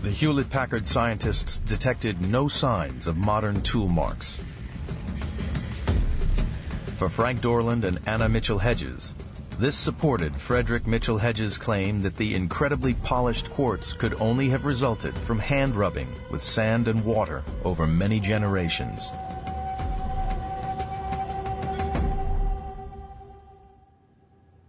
The 0.03 0.11
Hewlett 0.11 0.49
Packard 0.49 0.85
scientists 0.85 1.59
detected 1.59 2.21
no 2.21 2.49
signs 2.49 3.07
of 3.07 3.15
modern 3.17 3.61
tool 3.61 3.87
marks. 3.87 4.39
For 6.97 7.09
Frank 7.09 7.39
Dorland 7.39 7.85
and 7.85 7.99
Anna 8.05 8.27
Mitchell 8.27 8.59
Hedges, 8.59 9.13
this 9.59 9.75
supported 9.75 10.35
Frederick 10.35 10.87
Mitchell 10.87 11.17
Hedges' 11.17 11.57
claim 11.57 12.01
that 12.01 12.17
the 12.17 12.35
incredibly 12.35 12.93
polished 12.95 13.49
quartz 13.51 13.93
could 13.93 14.19
only 14.19 14.49
have 14.49 14.65
resulted 14.65 15.13
from 15.13 15.39
hand 15.39 15.75
rubbing 15.75 16.07
with 16.29 16.43
sand 16.43 16.87
and 16.87 17.03
water 17.05 17.43
over 17.63 17.85
many 17.85 18.19
generations. 18.19 19.11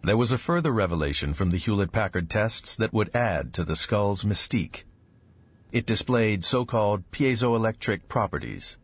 There 0.03 0.19
was 0.19 0.33
a 0.33 0.39
further 0.39 0.71
revelation 0.71 1.33
from 1.33 1.51
the 1.51 1.57
Hewlett-Packard 1.57 2.29
tests 2.29 2.77
that 2.77 2.93
would 2.93 3.17
add 3.17 3.55
to 3.55 3.65
the 3.65 3.77
skull's 3.77 4.23
mystique. 4.23 4.85
It 5.73 5.87
displayed 5.87 6.45
so-called 6.45 7.11
piezoelectric 7.11 8.07
properties. 8.07 8.77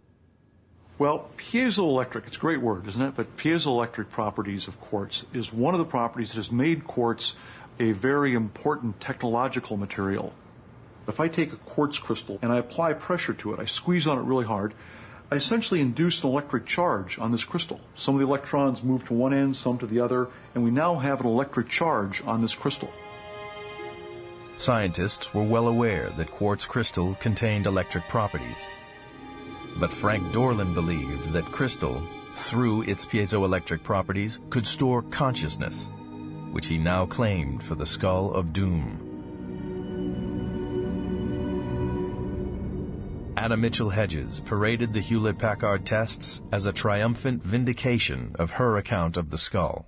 Well, 1.01 1.31
piezoelectric, 1.39 2.27
it's 2.27 2.37
a 2.37 2.41
great 2.41 2.61
word, 2.61 2.87
isn't 2.87 3.01
it? 3.01 3.17
But 3.17 3.39
piezoelectric 3.39 4.11
properties 4.11 4.69
of 4.69 4.79
quartz 4.83 5.25
is 5.33 5.51
one 5.51 5.73
of 5.73 5.79
the 5.79 5.87
properties 5.87 6.33
that 6.33 6.37
has 6.37 6.53
made 6.53 6.87
quartz 6.87 7.37
a 7.79 7.93
very 7.93 8.35
important 8.35 9.01
technological 9.01 9.79
material. 9.79 10.35
If 11.09 11.19
I 11.19 11.29
take 11.29 11.55
a 11.55 11.57
quartz 11.57 11.99
crystal 11.99 12.39
and 12.43 12.53
I 12.53 12.59
apply 12.59 12.93
pressure 12.93 13.33
to 13.33 13.55
it, 13.55 13.61
I 13.61 13.65
squeeze 13.65 14.07
on 14.07 14.19
it 14.19 14.25
really 14.25 14.45
hard, 14.45 14.75
I 15.33 15.37
essentially 15.37 15.81
induce 15.81 16.23
an 16.23 16.29
electric 16.29 16.67
charge 16.67 17.19
on 17.19 17.33
this 17.33 17.45
crystal. 17.45 17.81
Some 17.95 18.17
of 18.17 18.21
the 18.21 18.27
electrons 18.27 18.83
move 18.83 19.07
to 19.07 19.15
one 19.15 19.33
end, 19.33 19.57
some 19.57 19.79
to 19.79 19.87
the 19.87 20.01
other, 20.01 20.29
and 20.55 20.63
we 20.63 20.71
now 20.71 20.97
have 20.97 21.23
an 21.23 21.27
electric 21.27 21.71
charge 21.71 22.23
on 22.27 22.43
this 22.43 22.55
crystal. 22.55 22.93
Scientists 24.59 25.33
were 25.33 25.45
well 25.45 25.67
aware 25.67 26.11
that 26.19 26.31
quartz 26.31 26.67
crystal 26.67 27.15
contained 27.15 27.65
electric 27.65 28.07
properties. 28.09 28.67
But 29.81 29.90
Frank 29.90 30.31
Dorland 30.31 30.75
believed 30.75 31.33
that 31.33 31.51
crystal, 31.51 32.07
through 32.37 32.83
its 32.83 33.07
piezoelectric 33.07 33.83
properties, 33.83 34.38
could 34.51 34.66
store 34.66 35.01
consciousness, 35.01 35.88
which 36.53 36.66
he 36.66 36.77
now 36.77 37.07
claimed 37.07 37.62
for 37.62 37.75
the 37.77 37.87
skull 37.87 38.35
of 38.35 38.53
doom. 38.53 39.07
Anna 43.38 43.57
Mitchell 43.57 43.88
Hedges 43.88 44.40
paraded 44.40 44.93
the 44.93 45.01
Hewlett 45.01 45.38
Packard 45.38 45.87
tests 45.87 46.43
as 46.53 46.66
a 46.66 46.75
triumphant 46.75 47.43
vindication 47.43 48.37
of 48.38 48.51
her 48.51 48.77
account 48.77 49.16
of 49.16 49.31
the 49.31 49.38
skull. 49.38 49.87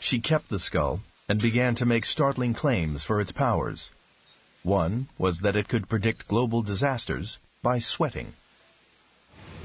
She 0.00 0.18
kept 0.18 0.48
the 0.48 0.58
skull 0.58 1.02
and 1.28 1.40
began 1.40 1.76
to 1.76 1.86
make 1.86 2.04
startling 2.04 2.52
claims 2.52 3.04
for 3.04 3.20
its 3.20 3.30
powers. 3.30 3.92
One 4.64 5.06
was 5.18 5.38
that 5.40 5.54
it 5.54 5.68
could 5.68 5.88
predict 5.88 6.26
global 6.26 6.60
disasters 6.62 7.38
by 7.64 7.78
sweating. 7.80 8.34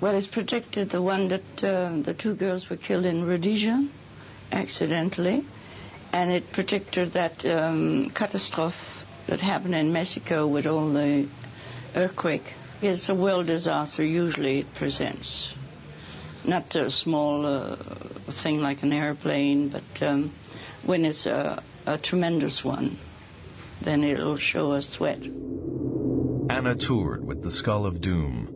Well, 0.01 0.15
it's 0.15 0.25
predicted 0.27 0.89
the 0.89 1.01
one 1.01 1.27
that 1.27 1.63
uh, 1.63 1.91
the 2.01 2.13
two 2.13 2.33
girls 2.33 2.69
were 2.69 2.77
killed 2.77 3.05
in 3.05 3.25
Rhodesia 3.27 3.85
accidentally, 4.53 5.43
and 6.13 6.31
it 6.31 6.53
predicted 6.53 7.11
that 7.13 7.45
um, 7.45 8.09
catastrophe 8.11 9.03
that 9.27 9.41
happened 9.41 9.75
in 9.75 9.91
Mexico 9.91 10.47
with 10.47 10.65
all 10.65 10.87
the 10.89 11.27
earthquake. 11.93 12.53
It's 12.81 13.09
a 13.09 13.13
world 13.15 13.47
disaster 13.47 14.03
usually 14.05 14.59
it 14.59 14.73
presents. 14.73 15.53
Not 16.45 16.73
a 16.75 16.89
small 16.89 17.45
uh, 17.45 17.75
thing 18.31 18.61
like 18.61 18.81
an 18.81 18.93
airplane, 18.93 19.67
but 19.67 20.01
um, 20.01 20.31
when 20.83 21.03
it's 21.03 21.25
a, 21.25 21.61
a 21.85 21.97
tremendous 21.97 22.63
one, 22.63 22.97
then 23.81 24.05
it'll 24.05 24.37
show 24.37 24.71
us 24.71 24.87
sweat. 24.87 25.19
Anna 26.49 26.73
toured 26.73 27.23
with 27.23 27.43
the 27.43 27.51
Skull 27.51 27.85
of 27.85 28.01
Doom, 28.01 28.47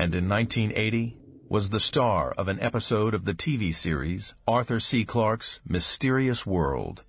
and 0.00 0.14
in 0.16 0.28
1980 0.28 1.16
was 1.48 1.70
the 1.70 1.78
star 1.78 2.32
of 2.32 2.48
an 2.48 2.58
episode 2.60 3.14
of 3.14 3.24
the 3.24 3.34
TV 3.34 3.72
series 3.72 4.34
Arthur 4.48 4.80
C. 4.80 5.04
Clarke's 5.04 5.60
Mysterious 5.64 6.44
World. 6.44 7.04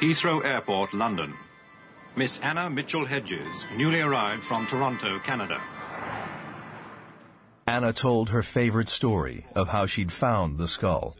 Heathrow 0.00 0.42
Airport, 0.42 0.94
London. 0.94 1.34
Miss 2.16 2.38
Anna 2.40 2.70
Mitchell 2.70 3.04
Hedges, 3.04 3.66
newly 3.76 4.00
arrived 4.00 4.42
from 4.42 4.66
Toronto, 4.66 5.18
Canada. 5.18 5.60
Anna 7.66 7.92
told 7.92 8.30
her 8.30 8.42
favorite 8.42 8.88
story 8.88 9.46
of 9.54 9.68
how 9.68 9.84
she'd 9.84 10.10
found 10.10 10.56
the 10.56 10.68
skull. 10.68 11.14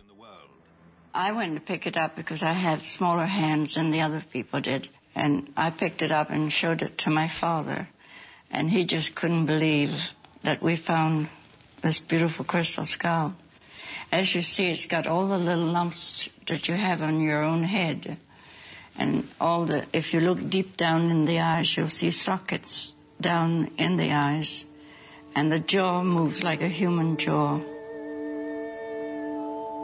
I 1.13 1.33
went 1.33 1.55
to 1.55 1.61
pick 1.61 1.87
it 1.87 1.99
up 1.99 2.17
because 2.17 2.43
I 2.43 2.53
had 2.53 2.81
smaller 2.81 3.27
hands 3.27 3.75
than 3.75 3.91
the 3.91 4.01
other 4.01 4.25
people 4.33 4.63
did. 4.63 4.89
And 5.15 5.53
I 5.57 5.71
picked 5.71 6.03
it 6.03 6.11
up 6.11 6.31
and 6.31 6.53
showed 6.53 6.83
it 6.83 6.99
to 6.99 7.11
my 7.11 7.29
father. 7.29 7.89
And 8.51 8.71
he 8.71 8.85
just 8.85 9.15
couldn't 9.15 9.47
believe 9.47 9.91
that 10.43 10.63
we 10.63 10.77
found 10.77 11.29
this 11.83 11.99
beautiful 11.99 12.45
crystal 12.45 12.87
skull. 12.87 13.35
As 14.11 14.35
you 14.35 14.43
see, 14.43 14.71
it's 14.71 14.87
got 14.87 15.07
all 15.07 15.27
the 15.27 15.39
little 15.39 15.67
lumps 15.67 16.29
that 16.47 16.69
you 16.69 16.75
have 16.75 17.03
on 17.03 17.21
your 17.21 17.43
own 17.43 17.65
head. 17.65 18.17
And 18.97 19.29
all 19.41 19.65
the, 19.67 19.87
if 19.93 20.15
you 20.15 20.21
look 20.21 20.49
deep 20.49 20.77
down 20.77 21.11
in 21.11 21.25
the 21.25 21.41
eyes, 21.41 21.77
you'll 21.77 21.91
see 21.91 22.11
sockets 22.11 22.95
down 23.21 23.71
in 23.77 23.97
the 23.97 24.13
eyes. 24.13 24.65
And 25.35 25.51
the 25.51 25.59
jaw 25.59 26.03
moves 26.03 26.45
like 26.45 26.63
a 26.63 26.69
human 26.69 27.17
jaw. 27.17 27.61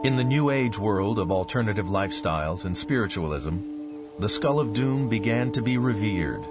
In 0.04 0.16
the 0.16 0.24
New 0.24 0.50
Age 0.50 0.78
world 0.78 1.18
of 1.18 1.30
alternative 1.30 1.86
lifestyles 1.86 2.64
and 2.64 2.76
spiritualism, 2.76 3.69
the 4.20 4.28
Skull 4.28 4.60
of 4.60 4.74
Doom 4.74 5.08
began 5.08 5.50
to 5.50 5.62
be 5.62 5.78
revered. 5.78 6.42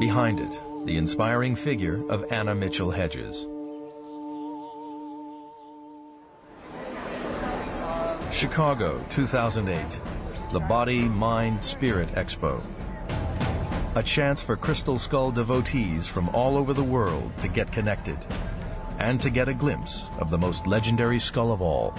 Behind 0.00 0.40
it, 0.40 0.60
the 0.86 0.96
inspiring 0.96 1.54
figure 1.54 2.02
of 2.08 2.32
Anna 2.32 2.52
Mitchell 2.56 2.90
Hedges. 2.90 3.46
Chicago, 8.32 9.06
2008. 9.10 10.00
The 10.50 10.58
Body, 10.58 11.02
Mind, 11.02 11.62
Spirit 11.62 12.08
Expo. 12.14 12.60
A 13.94 14.02
chance 14.02 14.42
for 14.42 14.56
Crystal 14.56 14.98
Skull 14.98 15.30
devotees 15.30 16.08
from 16.08 16.28
all 16.30 16.56
over 16.56 16.74
the 16.74 16.82
world 16.82 17.32
to 17.38 17.46
get 17.46 17.70
connected 17.70 18.18
and 18.98 19.20
to 19.20 19.30
get 19.30 19.48
a 19.48 19.54
glimpse 19.54 20.08
of 20.18 20.28
the 20.28 20.38
most 20.38 20.66
legendary 20.66 21.20
skull 21.20 21.52
of 21.52 21.62
all. 21.62 21.94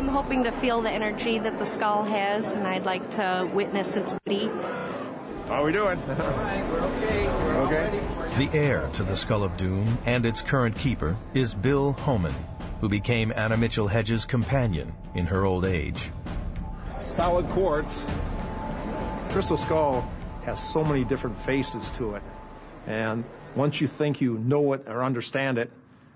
I'm 0.00 0.08
hoping 0.08 0.44
to 0.44 0.50
feel 0.50 0.80
the 0.80 0.90
energy 0.90 1.38
that 1.38 1.58
the 1.58 1.66
skull 1.66 2.04
has, 2.04 2.52
and 2.52 2.66
I'd 2.66 2.86
like 2.86 3.10
to 3.10 3.46
witness 3.52 3.96
its 3.96 4.14
beauty. 4.24 4.46
How 5.46 5.60
are 5.60 5.64
we 5.64 5.72
doing? 5.72 6.00
We're 6.08 6.14
okay. 6.14 7.26
We're 7.26 7.60
okay. 7.66 8.00
The 8.38 8.58
heir 8.58 8.88
to 8.94 9.02
the 9.02 9.14
Skull 9.14 9.44
of 9.44 9.58
Doom 9.58 9.98
and 10.06 10.24
its 10.24 10.40
current 10.40 10.74
keeper 10.74 11.18
is 11.34 11.54
Bill 11.54 11.92
Homan, 11.92 12.34
who 12.80 12.88
became 12.88 13.30
Anna 13.36 13.58
Mitchell 13.58 13.88
Hedges' 13.88 14.24
companion 14.24 14.94
in 15.14 15.26
her 15.26 15.44
old 15.44 15.66
age. 15.66 16.10
Solid 17.02 17.46
quartz. 17.50 18.02
Crystal 19.28 19.58
skull 19.58 20.10
has 20.46 20.66
so 20.66 20.82
many 20.82 21.04
different 21.04 21.38
faces 21.42 21.90
to 21.90 22.14
it. 22.14 22.22
And 22.86 23.22
once 23.54 23.82
you 23.82 23.86
think 23.86 24.22
you 24.22 24.38
know 24.38 24.72
it 24.72 24.84
or 24.88 25.04
understand 25.04 25.58
it, 25.58 25.70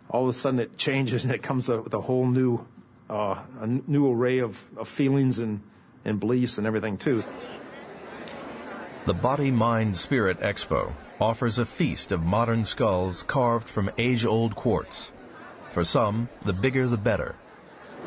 all 0.09 0.23
of 0.23 0.31
a 0.31 0.33
sudden 0.33 0.59
it 0.59 0.79
changes 0.79 1.25
and 1.25 1.35
it 1.35 1.43
comes 1.43 1.69
with 1.69 1.93
a 1.93 2.01
whole 2.01 2.27
new, 2.27 2.67
uh, 3.11 3.43
a 3.61 3.67
new 3.67 4.11
array 4.11 4.39
of, 4.39 4.63
of 4.77 4.89
feelings 4.89 5.39
and, 5.39 5.61
and 6.05 6.21
beliefs 6.21 6.59
and 6.59 6.67
everything 6.67 6.97
too. 6.97 7.25
The 9.07 9.15
Body, 9.15 9.51
Mind, 9.51 9.97
Spirit 9.97 10.41
Expo 10.41 10.93
offers 11.21 11.59
a 11.59 11.67
feast 11.67 12.11
of 12.11 12.23
modern 12.23 12.65
skulls 12.65 13.23
carved 13.23 13.69
from 13.69 13.91
age-old 13.99 14.57
quartz. 14.57 15.13
For 15.73 15.85
some, 15.85 16.29
the 16.43 16.53
bigger 16.53 16.87
the 16.87 16.97
better. 16.97 17.35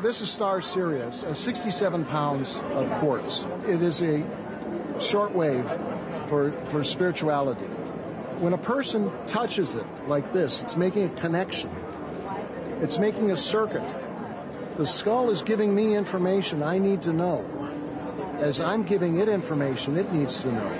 This 0.00 0.20
is 0.20 0.30
Star 0.30 0.60
Sirius, 0.60 1.22
a 1.24 1.34
67 1.34 2.04
pounds 2.06 2.62
of 2.72 2.90
quartz. 2.98 3.46
It 3.66 3.82
is 3.82 4.00
a 4.00 4.24
shortwave 4.96 6.28
for, 6.28 6.52
for 6.66 6.84
spirituality. 6.84 7.66
When 8.38 8.52
a 8.52 8.58
person 8.58 9.10
touches 9.26 9.74
it 9.74 9.86
like 10.06 10.32
this, 10.32 10.62
it's 10.62 10.76
making 10.76 11.04
a 11.04 11.20
connection. 11.20 11.70
It's 12.80 12.98
making 12.98 13.30
a 13.32 13.36
circuit. 13.36 13.82
The 14.78 14.86
skull 14.86 15.30
is 15.30 15.42
giving 15.42 15.74
me 15.74 15.96
information 15.96 16.62
I 16.62 16.78
need 16.78 17.02
to 17.02 17.12
know. 17.12 17.44
As 18.38 18.60
I'm 18.60 18.84
giving 18.84 19.18
it 19.18 19.28
information 19.28 19.96
it 19.96 20.12
needs 20.12 20.40
to 20.42 20.52
know. 20.52 20.72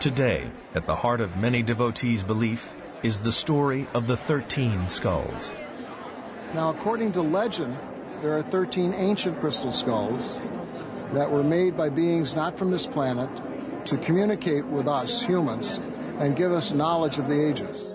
Today, 0.00 0.50
at 0.74 0.86
the 0.86 0.96
heart 0.96 1.20
of 1.20 1.36
many 1.36 1.62
devotees' 1.62 2.22
belief, 2.22 2.74
is 3.02 3.20
the 3.20 3.30
story 3.30 3.86
of 3.92 4.06
the 4.06 4.16
13 4.16 4.88
skulls. 4.88 5.52
Now, 6.54 6.70
according 6.70 7.12
to 7.12 7.20
legend, 7.20 7.76
there 8.22 8.38
are 8.38 8.42
13 8.42 8.94
ancient 8.94 9.38
crystal 9.38 9.70
skulls 9.70 10.40
that 11.12 11.30
were 11.30 11.44
made 11.44 11.76
by 11.76 11.90
beings 11.90 12.34
not 12.34 12.56
from 12.56 12.70
this 12.70 12.86
planet 12.86 13.28
to 13.84 13.98
communicate 13.98 14.64
with 14.64 14.88
us, 14.88 15.20
humans, 15.20 15.78
and 16.18 16.34
give 16.34 16.52
us 16.52 16.72
knowledge 16.72 17.18
of 17.18 17.28
the 17.28 17.38
ages. 17.38 17.93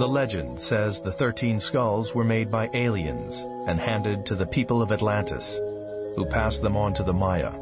The 0.00 0.08
legend 0.08 0.58
says 0.58 1.02
the 1.02 1.12
13 1.12 1.60
skulls 1.60 2.14
were 2.14 2.24
made 2.24 2.50
by 2.50 2.70
aliens 2.72 3.44
and 3.68 3.78
handed 3.78 4.24
to 4.24 4.34
the 4.34 4.46
people 4.46 4.80
of 4.80 4.92
Atlantis, 4.92 5.56
who 6.16 6.24
passed 6.24 6.62
them 6.62 6.74
on 6.74 6.94
to 6.94 7.02
the 7.02 7.12
Maya. 7.12 7.52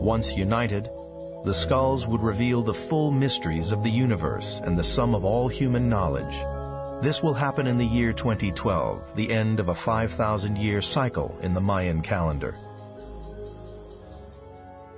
Once 0.00 0.36
united, 0.36 0.88
the 1.44 1.52
skulls 1.52 2.06
would 2.06 2.22
reveal 2.22 2.62
the 2.62 2.72
full 2.72 3.10
mysteries 3.10 3.72
of 3.72 3.82
the 3.82 3.90
universe 3.90 4.60
and 4.62 4.78
the 4.78 4.84
sum 4.84 5.16
of 5.16 5.24
all 5.24 5.48
human 5.48 5.88
knowledge. 5.88 6.44
This 7.02 7.24
will 7.24 7.34
happen 7.34 7.66
in 7.66 7.76
the 7.76 7.84
year 7.84 8.12
2012, 8.12 9.16
the 9.16 9.32
end 9.32 9.58
of 9.58 9.68
a 9.68 9.74
5,000 9.74 10.56
year 10.56 10.80
cycle 10.80 11.36
in 11.42 11.54
the 11.54 11.60
Mayan 11.60 12.02
calendar. 12.02 12.54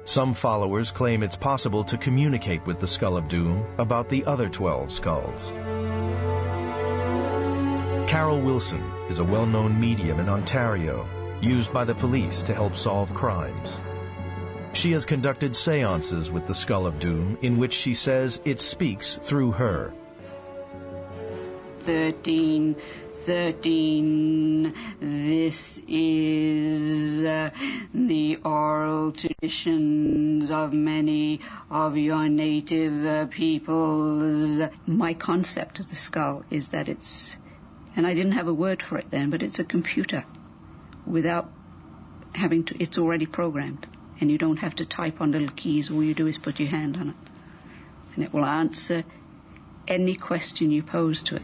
Some 0.04 0.34
followers 0.34 0.90
claim 0.90 1.22
it's 1.22 1.36
possible 1.36 1.84
to 1.84 1.96
communicate 1.96 2.66
with 2.66 2.80
the 2.80 2.86
Skull 2.86 3.16
of 3.16 3.28
Doom 3.28 3.64
about 3.78 4.10
the 4.10 4.26
other 4.26 4.50
12 4.50 4.92
skulls. 4.92 5.54
Carol 8.12 8.42
Wilson 8.42 8.82
is 9.08 9.20
a 9.20 9.24
well-known 9.24 9.80
medium 9.80 10.20
in 10.20 10.28
Ontario, 10.28 11.08
used 11.40 11.72
by 11.72 11.82
the 11.82 11.94
police 11.94 12.42
to 12.42 12.52
help 12.52 12.76
solve 12.76 13.14
crimes. 13.14 13.80
She 14.74 14.92
has 14.92 15.06
conducted 15.06 15.56
seances 15.56 16.30
with 16.30 16.46
the 16.46 16.54
Skull 16.54 16.86
of 16.86 17.00
Doom 17.00 17.38
in 17.40 17.56
which 17.56 17.72
she 17.72 17.94
says 17.94 18.38
it 18.44 18.60
speaks 18.60 19.16
through 19.16 19.52
her. 19.52 19.94
13, 21.80 22.76
13. 23.24 24.74
This 25.00 25.80
is 25.88 27.24
uh, 27.24 27.48
the 27.94 28.36
oral 28.44 29.12
traditions 29.12 30.50
of 30.50 30.74
many 30.74 31.40
of 31.70 31.96
your 31.96 32.28
native 32.28 33.06
uh, 33.06 33.24
peoples. 33.28 34.60
My 34.86 35.14
concept 35.14 35.80
of 35.80 35.88
the 35.88 35.96
skull 35.96 36.44
is 36.50 36.68
that 36.68 36.90
it's, 36.90 37.36
and 37.96 38.06
I 38.06 38.14
didn't 38.14 38.32
have 38.32 38.48
a 38.48 38.54
word 38.54 38.82
for 38.82 38.98
it 38.98 39.10
then, 39.10 39.30
but 39.30 39.42
it's 39.42 39.58
a 39.58 39.64
computer 39.64 40.24
without 41.06 41.50
having 42.34 42.64
to, 42.64 42.82
it's 42.82 42.98
already 42.98 43.26
programmed. 43.26 43.86
And 44.20 44.30
you 44.30 44.38
don't 44.38 44.58
have 44.58 44.74
to 44.76 44.84
type 44.84 45.20
on 45.20 45.32
little 45.32 45.50
keys, 45.50 45.90
all 45.90 46.02
you 46.02 46.14
do 46.14 46.26
is 46.26 46.38
put 46.38 46.60
your 46.60 46.68
hand 46.68 46.96
on 46.96 47.10
it. 47.10 47.16
And 48.14 48.24
it 48.24 48.32
will 48.32 48.44
answer 48.44 49.04
any 49.88 50.14
question 50.14 50.70
you 50.70 50.82
pose 50.82 51.22
to 51.24 51.36
it. 51.36 51.42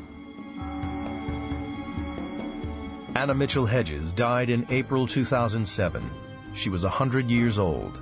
Anna 3.17 3.35
Mitchell 3.35 3.67
Hedges 3.67 4.13
died 4.13 4.49
in 4.49 4.65
April 4.71 5.07
2007, 5.07 6.09
she 6.55 6.71
was 6.71 6.85
a 6.85 6.89
hundred 6.89 7.31
years 7.31 7.59
old. 7.59 8.01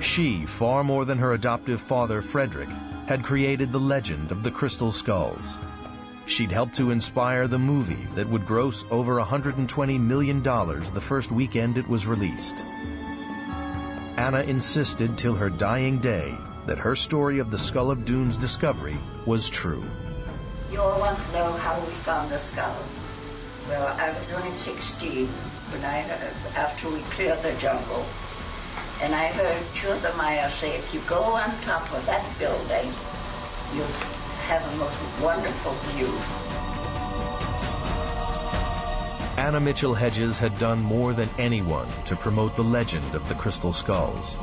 She, 0.00 0.44
far 0.44 0.84
more 0.84 1.04
than 1.04 1.18
her 1.18 1.32
adoptive 1.32 1.80
father 1.80 2.20
Frederick, 2.20 2.68
had 3.06 3.24
created 3.24 3.72
the 3.72 3.80
legend 3.80 4.32
of 4.32 4.42
the 4.42 4.50
crystal 4.50 4.92
skulls. 4.92 5.58
She'd 6.26 6.50
helped 6.50 6.76
to 6.76 6.90
inspire 6.90 7.46
the 7.46 7.58
movie 7.58 8.08
that 8.14 8.28
would 8.28 8.46
gross 8.46 8.84
over 8.90 9.16
$120 9.16 10.00
million 10.00 10.42
the 10.42 11.00
first 11.00 11.30
weekend 11.30 11.76
it 11.76 11.86
was 11.88 12.06
released. 12.06 12.64
Anna 14.16 14.40
insisted 14.40 15.18
till 15.18 15.34
her 15.34 15.50
dying 15.50 15.98
day 15.98 16.34
that 16.66 16.78
her 16.78 16.96
story 16.96 17.40
of 17.40 17.50
the 17.50 17.58
Skull 17.58 17.90
of 17.90 18.04
Doom's 18.04 18.36
discovery 18.36 18.96
was 19.26 19.50
true. 19.50 19.84
You 20.72 20.80
all 20.80 20.98
want 20.98 21.18
to 21.18 21.32
know 21.32 21.52
how 21.52 21.78
we 21.80 21.92
found 21.92 22.30
the 22.30 22.38
skull. 22.38 22.76
Well, 23.68 23.86
I 23.98 24.16
was 24.16 24.32
only 24.32 24.50
16 24.50 25.26
when 25.26 25.84
I 25.84 26.00
heard, 26.02 26.56
after 26.56 26.88
we 26.88 27.00
cleared 27.10 27.42
the 27.42 27.52
jungle, 27.54 28.06
and 29.02 29.14
I 29.14 29.28
heard 29.28 29.62
two 29.74 29.88
of 29.90 30.02
the 30.02 30.12
Maya 30.14 30.48
say, 30.48 30.76
if 30.76 30.94
you 30.94 31.00
go 31.06 31.22
on 31.22 31.50
top 31.60 31.92
of 31.92 32.04
that 32.06 32.26
building, 32.38 32.92
you'll 33.74 33.86
have 34.44 34.62
a 34.72 34.76
most 34.76 34.98
wonderful 35.22 35.72
view. 35.88 36.12
Anna 39.36 39.58
Mitchell 39.58 39.94
Hedges 39.94 40.38
had 40.38 40.56
done 40.58 40.78
more 40.78 41.12
than 41.12 41.28
anyone 41.38 41.88
to 42.04 42.14
promote 42.14 42.54
the 42.54 42.62
legend 42.62 43.14
of 43.14 43.28
the 43.28 43.34
crystal 43.34 43.72
skulls. 43.72 44.38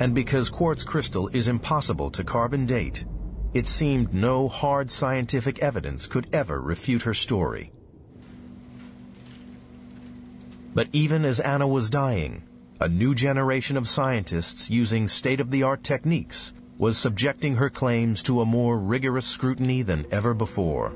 And 0.00 0.14
because 0.14 0.48
quartz 0.48 0.84
crystal 0.84 1.28
is 1.28 1.48
impossible 1.48 2.10
to 2.12 2.22
carbon 2.22 2.66
date, 2.66 3.04
it 3.52 3.66
seemed 3.66 4.14
no 4.14 4.48
hard 4.48 4.90
scientific 4.90 5.58
evidence 5.58 6.06
could 6.06 6.28
ever 6.32 6.60
refute 6.60 7.02
her 7.02 7.14
story. 7.14 7.72
But 10.72 10.88
even 10.92 11.24
as 11.24 11.40
Anna 11.40 11.66
was 11.66 11.90
dying, 11.90 12.42
a 12.80 12.88
new 12.88 13.14
generation 13.14 13.76
of 13.76 13.88
scientists 13.88 14.70
using 14.70 15.08
state-of-the-art 15.08 15.82
techniques 15.82 16.52
was 16.80 16.96
subjecting 16.96 17.56
her 17.56 17.68
claims 17.68 18.22
to 18.22 18.40
a 18.40 18.46
more 18.46 18.78
rigorous 18.78 19.26
scrutiny 19.26 19.82
than 19.82 20.06
ever 20.10 20.32
before. 20.32 20.92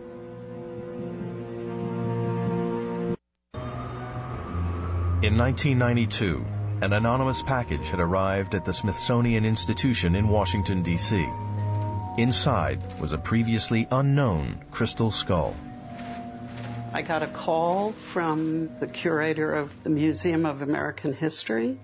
In 5.23 5.37
1992, 5.37 6.43
an 6.81 6.95
anonymous 6.95 7.43
package 7.43 7.91
had 7.91 8.01
arrived 8.01 8.55
at 8.55 8.65
the 8.65 8.73
Smithsonian 8.73 9.45
Institution 9.45 10.15
in 10.15 10.29
Washington, 10.29 10.83
D.C. 10.83 11.29
Inside 12.17 12.81
was 12.99 13.13
a 13.13 13.19
previously 13.19 13.87
unknown 13.91 14.65
crystal 14.71 15.11
skull. 15.11 15.55
I 16.95 17.03
got 17.03 17.23
a 17.23 17.27
call 17.27 17.93
from 17.93 18.71
the 18.81 18.87
curator 18.87 19.53
of 19.53 19.75
the 19.83 19.91
Museum 19.91 20.47
of 20.47 20.63
American 20.63 21.13
History. 21.13 21.79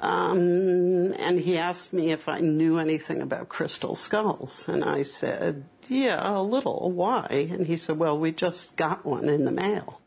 Um, 0.00 1.12
and 1.18 1.38
he 1.38 1.58
asked 1.58 1.92
me 1.92 2.10
if 2.10 2.26
I 2.28 2.40
knew 2.40 2.78
anything 2.78 3.20
about 3.20 3.50
crystal 3.50 3.94
skulls. 3.94 4.66
And 4.66 4.82
I 4.82 5.02
said, 5.02 5.64
yeah, 5.88 6.38
a 6.38 6.40
little. 6.42 6.90
Why? 6.90 7.48
And 7.50 7.66
he 7.66 7.76
said, 7.76 7.98
well, 7.98 8.18
we 8.18 8.32
just 8.32 8.76
got 8.76 9.04
one 9.04 9.28
in 9.28 9.44
the 9.44 9.50
mail. 9.50 10.00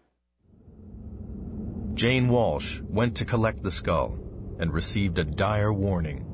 Jane 1.94 2.28
Walsh 2.28 2.82
went 2.82 3.16
to 3.18 3.26
collect 3.26 3.62
the 3.62 3.70
skull 3.70 4.18
and 4.58 4.74
received 4.74 5.20
a 5.20 5.24
dire 5.24 5.72
warning. 5.72 6.26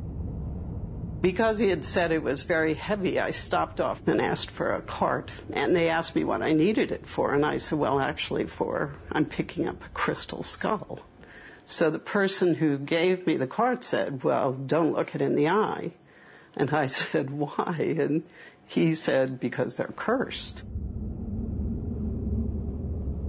Because 1.22 1.60
he 1.60 1.68
had 1.68 1.84
said 1.84 2.14
it 2.14 2.24
was 2.24 2.44
very 2.44 2.76
heavy, 2.76 3.20
I 3.20 3.32
stopped 3.32 3.82
off 3.82 4.08
and 4.08 4.22
asked 4.22 4.50
for 4.50 4.74
a 4.74 4.82
cart. 4.82 5.34
And 5.52 5.76
they 5.76 5.90
asked 5.90 6.16
me 6.16 6.24
what 6.24 6.42
I 6.42 6.54
needed 6.54 6.94
it 6.94 7.06
for. 7.06 7.34
And 7.36 7.46
I 7.46 7.58
said, 7.58 7.78
well, 7.78 8.00
actually, 8.00 8.46
for 8.46 8.96
I'm 9.12 9.26
picking 9.26 9.68
up 9.68 9.84
a 9.84 9.90
crystal 9.90 10.44
skull. 10.44 11.00
So 11.70 11.92
the 11.92 12.00
person 12.00 12.56
who 12.56 12.80
gave 12.80 13.28
me 13.28 13.38
the 13.38 13.46
card 13.46 13.84
said, 13.84 14.24
well, 14.24 14.54
don't 14.54 14.94
look 14.94 15.14
it 15.14 15.22
in 15.22 15.36
the 15.36 15.50
eye. 15.50 15.92
And 16.56 16.72
I 16.72 16.88
said, 17.02 17.30
why? 17.30 17.76
And 17.78 18.24
he 18.66 18.96
said, 18.96 19.40
because 19.40 19.76
they're 19.76 19.94
cursed. 19.96 20.64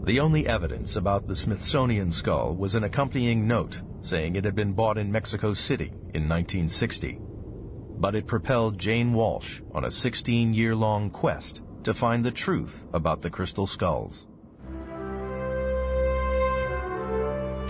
The 0.04 0.20
only 0.20 0.46
evidence 0.46 0.96
about 0.96 1.28
the 1.28 1.36
Smithsonian 1.36 2.10
skull 2.12 2.56
was 2.56 2.74
an 2.74 2.82
accompanying 2.82 3.46
note 3.46 3.82
saying 4.00 4.36
it 4.36 4.46
had 4.46 4.54
been 4.54 4.72
bought 4.72 4.96
in 4.96 5.12
Mexico 5.12 5.52
City 5.52 5.88
in 6.14 6.26
1960. 6.26 7.18
But 7.98 8.14
it 8.14 8.26
propelled 8.26 8.78
Jane 8.78 9.12
Walsh 9.12 9.60
on 9.72 9.84
a 9.84 9.88
16-year-long 9.88 11.10
quest 11.10 11.62
to 11.84 11.92
find 11.92 12.24
the 12.24 12.30
truth 12.30 12.86
about 12.94 13.20
the 13.20 13.28
crystal 13.28 13.66
skulls. 13.66 14.26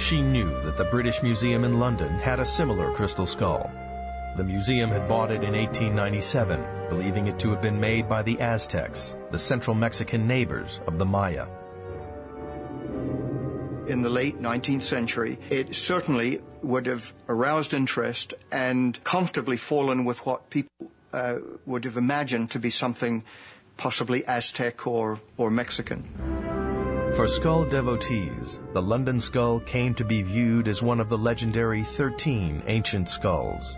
She 0.00 0.22
knew 0.22 0.48
that 0.62 0.76
the 0.76 0.84
British 0.84 1.22
Museum 1.22 1.62
in 1.64 1.78
London 1.78 2.18
had 2.18 2.40
a 2.40 2.44
similar 2.44 2.92
crystal 2.94 3.26
skull. 3.26 3.70
The 4.36 4.44
museum 4.44 4.90
had 4.90 5.06
bought 5.06 5.30
it 5.30 5.44
in 5.44 5.54
1897, 5.54 6.88
believing 6.88 7.26
it 7.26 7.38
to 7.40 7.50
have 7.50 7.60
been 7.60 7.78
made 7.78 8.08
by 8.08 8.22
the 8.22 8.40
Aztecs, 8.40 9.14
the 9.30 9.38
central 9.38 9.76
Mexican 9.76 10.26
neighbors 10.26 10.80
of 10.86 10.98
the 10.98 11.04
Maya 11.06 11.46
in 13.90 14.02
the 14.02 14.08
late 14.08 14.40
19th 14.40 14.82
century, 14.82 15.36
it 15.50 15.74
certainly 15.74 16.40
would 16.62 16.86
have 16.86 17.12
aroused 17.28 17.74
interest 17.74 18.34
and 18.52 19.02
comfortably 19.02 19.56
fallen 19.56 20.04
with 20.04 20.24
what 20.24 20.48
people 20.48 20.90
uh, 21.12 21.38
would 21.66 21.84
have 21.84 21.96
imagined 21.96 22.52
to 22.52 22.58
be 22.60 22.70
something 22.70 23.24
possibly 23.76 24.24
Aztec 24.26 24.86
or, 24.86 25.20
or 25.36 25.50
Mexican. 25.50 26.59
For 27.16 27.26
skull 27.26 27.64
devotees, 27.64 28.60
the 28.72 28.80
London 28.80 29.20
skull 29.20 29.58
came 29.60 29.94
to 29.94 30.04
be 30.04 30.22
viewed 30.22 30.68
as 30.68 30.80
one 30.80 31.00
of 31.00 31.08
the 31.08 31.18
legendary 31.18 31.82
13 31.82 32.62
ancient 32.66 33.08
skulls. 33.08 33.76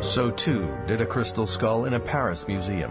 So 0.00 0.30
too 0.30 0.76
did 0.86 1.00
a 1.00 1.06
crystal 1.06 1.46
skull 1.46 1.84
in 1.84 1.94
a 1.94 2.00
Paris 2.00 2.48
museum. 2.48 2.90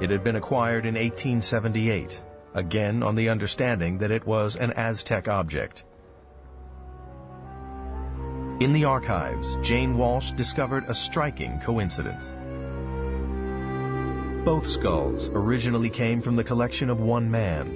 It 0.00 0.10
had 0.10 0.24
been 0.24 0.34
acquired 0.34 0.84
in 0.84 0.94
1878 0.94 2.22
again 2.54 3.04
on 3.04 3.14
the 3.14 3.28
understanding 3.28 3.98
that 3.98 4.10
it 4.10 4.26
was 4.26 4.56
an 4.56 4.72
Aztec 4.72 5.28
object. 5.28 5.84
In 8.58 8.72
the 8.72 8.84
archives, 8.84 9.56
Jane 9.62 9.96
Walsh 9.96 10.32
discovered 10.32 10.84
a 10.88 10.94
striking 10.94 11.60
coincidence. 11.60 12.34
Both 14.44 14.66
skulls 14.66 15.28
originally 15.28 15.88
came 15.88 16.20
from 16.20 16.34
the 16.34 16.44
collection 16.44 16.90
of 16.90 17.00
one 17.00 17.30
man, 17.30 17.70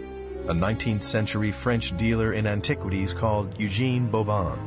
a 0.49 0.55
19th 0.55 1.03
century 1.03 1.51
French 1.51 1.97
dealer 1.97 2.33
in 2.33 2.47
antiquities 2.47 3.13
called 3.13 3.59
Eugene 3.59 4.09
Boban. 4.09 4.59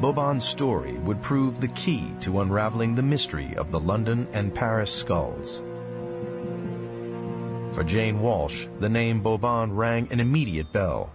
Boban's 0.00 0.46
story 0.48 0.92
would 0.98 1.20
prove 1.20 1.60
the 1.60 1.68
key 1.68 2.12
to 2.20 2.40
unraveling 2.40 2.94
the 2.94 3.02
mystery 3.02 3.56
of 3.56 3.72
the 3.72 3.80
London 3.80 4.28
and 4.32 4.54
Paris 4.54 4.92
skulls. 4.92 5.60
For 7.72 7.82
Jane 7.82 8.20
Walsh, 8.20 8.66
the 8.78 8.88
name 8.88 9.22
Boban 9.22 9.76
rang 9.76 10.06
an 10.12 10.20
immediate 10.20 10.72
bell. 10.72 11.12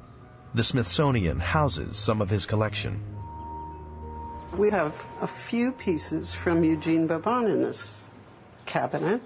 The 0.54 0.63
Smithsonian 0.63 1.39
houses 1.39 1.97
some 1.97 2.21
of 2.21 2.30
his 2.30 2.45
collection. 2.45 3.02
We 4.58 4.69
have 4.69 5.08
a 5.21 5.28
few 5.28 5.71
pieces 5.71 6.34
from 6.34 6.63
Eugene 6.63 7.08
Boban 7.08 7.49
in 7.49 7.63
this 7.63 8.10
cabinet. 8.65 9.21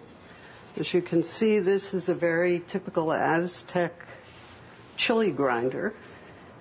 As 0.77 0.93
you 0.93 1.01
can 1.01 1.23
see, 1.23 1.59
this 1.59 1.93
is 1.93 2.07
a 2.07 2.13
very 2.13 2.63
typical 2.67 3.11
Aztec 3.11 4.06
chili 4.97 5.31
grinder, 5.31 5.93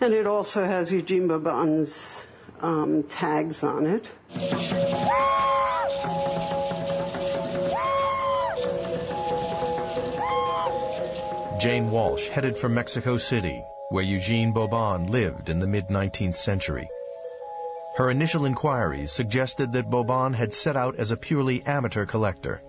and 0.01 0.12
it 0.12 0.27
also 0.27 0.64
has 0.64 0.92
Eugene 0.92 1.27
Boban's 1.27 2.27
um, 2.61 3.03
tags 3.05 3.62
on 3.62 3.87
it. 3.87 4.12
Jane 11.59 11.90
Walsh 11.90 12.29
headed 12.29 12.57
for 12.57 12.68
Mexico 12.68 13.16
City, 13.16 13.61
where 13.88 14.05
Eugene 14.05 14.53
Boban 14.53 15.09
lived 15.09 15.49
in 15.49 15.59
the 15.59 15.66
mid-19th 15.66 16.37
century. 16.37 16.88
Her 17.96 18.11
initial 18.11 18.44
inquiries 18.44 19.11
suggested 19.11 19.72
that 19.72 19.90
Boban 19.90 20.35
had 20.35 20.53
set 20.53 20.77
out 20.77 20.96
as 20.96 21.11
a 21.11 21.16
purely 21.16 21.64
amateur 21.64 22.05
collector. 22.05 22.61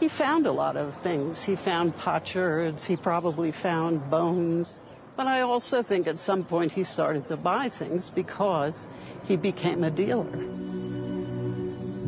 He 0.00 0.08
found 0.08 0.46
a 0.46 0.52
lot 0.52 0.76
of 0.76 0.94
things. 0.96 1.44
He 1.44 1.56
found 1.56 1.96
potsherds, 1.98 2.84
he 2.84 2.96
probably 2.96 3.52
found 3.52 4.10
bones. 4.10 4.80
But 5.16 5.26
I 5.26 5.42
also 5.42 5.82
think 5.82 6.06
at 6.06 6.18
some 6.18 6.44
point 6.44 6.72
he 6.72 6.84
started 6.84 7.26
to 7.28 7.36
buy 7.36 7.68
things 7.68 8.10
because 8.10 8.88
he 9.24 9.36
became 9.36 9.84
a 9.84 9.90
dealer. 9.90 10.38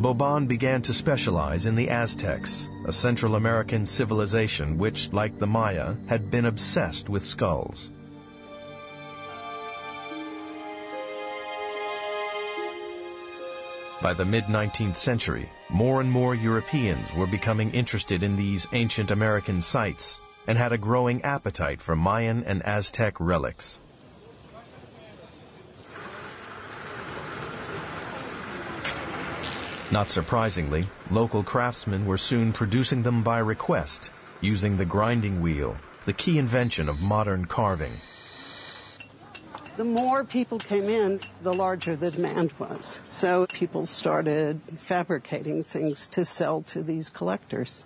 Boban 0.01 0.49
began 0.49 0.83
to 0.83 0.92
specialize 0.92 1.66
in 1.66 1.77
the 1.77 1.88
Aztecs, 1.88 2.68
a 2.87 2.92
Central 2.92 3.37
American 3.37 3.87
civilization 3.87 4.77
which, 4.77 5.12
like 5.12 5.38
the 5.38 5.47
Maya, 5.47 5.94
had 6.09 6.31
been 6.31 6.44
obsessed 6.44 7.09
with 7.09 7.25
skulls. 7.25 7.90
By 14.05 14.12
the 14.12 14.27
mid-19th 14.27 14.99
century, 14.99 15.49
more 15.71 16.03
and 16.03 16.11
more 16.11 16.35
Europeans 16.35 17.11
were 17.14 17.27
becoming 17.27 17.71
interested 17.71 18.23
in 18.23 18.37
these 18.37 18.69
ancient 18.73 19.11
American 19.11 19.62
sites 19.62 20.21
and 20.47 20.59
had 20.59 20.75
a 20.75 20.77
growing 20.77 21.23
appetite 21.23 21.81
for 21.81 21.97
Mayan 21.97 22.45
and 22.45 22.62
Aztec 22.67 23.19
relics. 23.19 23.79
Not 29.90 30.11
surprisingly, 30.11 30.87
local 31.11 31.43
craftsmen 31.43 32.05
were 32.05 32.19
soon 32.19 32.53
producing 32.53 33.03
them 33.03 33.23
by 33.23 33.38
request, 33.38 34.11
using 34.43 34.77
the 34.77 34.85
grinding 34.85 35.40
wheel, 35.40 35.79
the 36.05 36.12
key 36.12 36.37
invention 36.37 36.90
of 36.90 37.01
modern 37.01 37.47
carving. 37.47 37.95
The 39.76 39.84
more 39.84 40.22
people 40.22 40.60
came 40.60 40.88
in, 40.88 41.18
the 41.42 41.52
larger 41.52 41.96
the 41.96 42.12
demand 42.12 42.52
was. 42.60 43.00
So 43.08 43.46
people 43.46 43.87
started 43.87 44.60
fabricating 44.76 45.64
things 45.64 46.06
to 46.08 46.24
sell 46.24 46.62
to 46.62 46.82
these 46.82 47.10
collectors. 47.10 47.82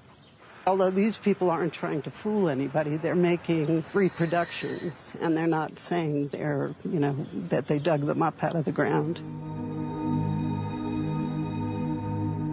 Although 0.66 0.90
these 0.90 1.16
people 1.16 1.48
aren't 1.48 1.72
trying 1.72 2.02
to 2.02 2.10
fool 2.10 2.50
anybody, 2.50 2.98
they're 2.98 3.14
making 3.14 3.84
reproductions 3.94 5.16
and 5.18 5.34
they're 5.34 5.46
not 5.46 5.78
saying 5.78 6.28
they're, 6.28 6.74
you 6.84 7.00
know, 7.00 7.16
that 7.48 7.68
they 7.68 7.78
dug 7.78 8.02
them 8.02 8.22
up 8.22 8.44
out 8.44 8.54
of 8.54 8.66
the 8.66 8.72
ground. 8.72 9.20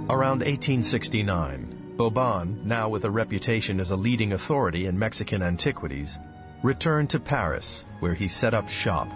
Around 0.10 0.44
1869, 0.46 1.96
Boban, 1.98 2.64
now 2.64 2.88
with 2.88 3.04
a 3.04 3.12
reputation 3.12 3.82
as 3.82 3.92
a 3.92 3.98
leading 3.98 4.32
authority 4.32 4.86
in 4.86 4.98
Mexican 4.98 5.44
antiquities, 5.44 6.18
returned 6.64 7.10
to 7.10 7.20
Paris, 7.20 7.84
where 8.00 8.14
he 8.14 8.30
set 8.30 8.54
up 8.54 8.70
shop. 8.70 9.10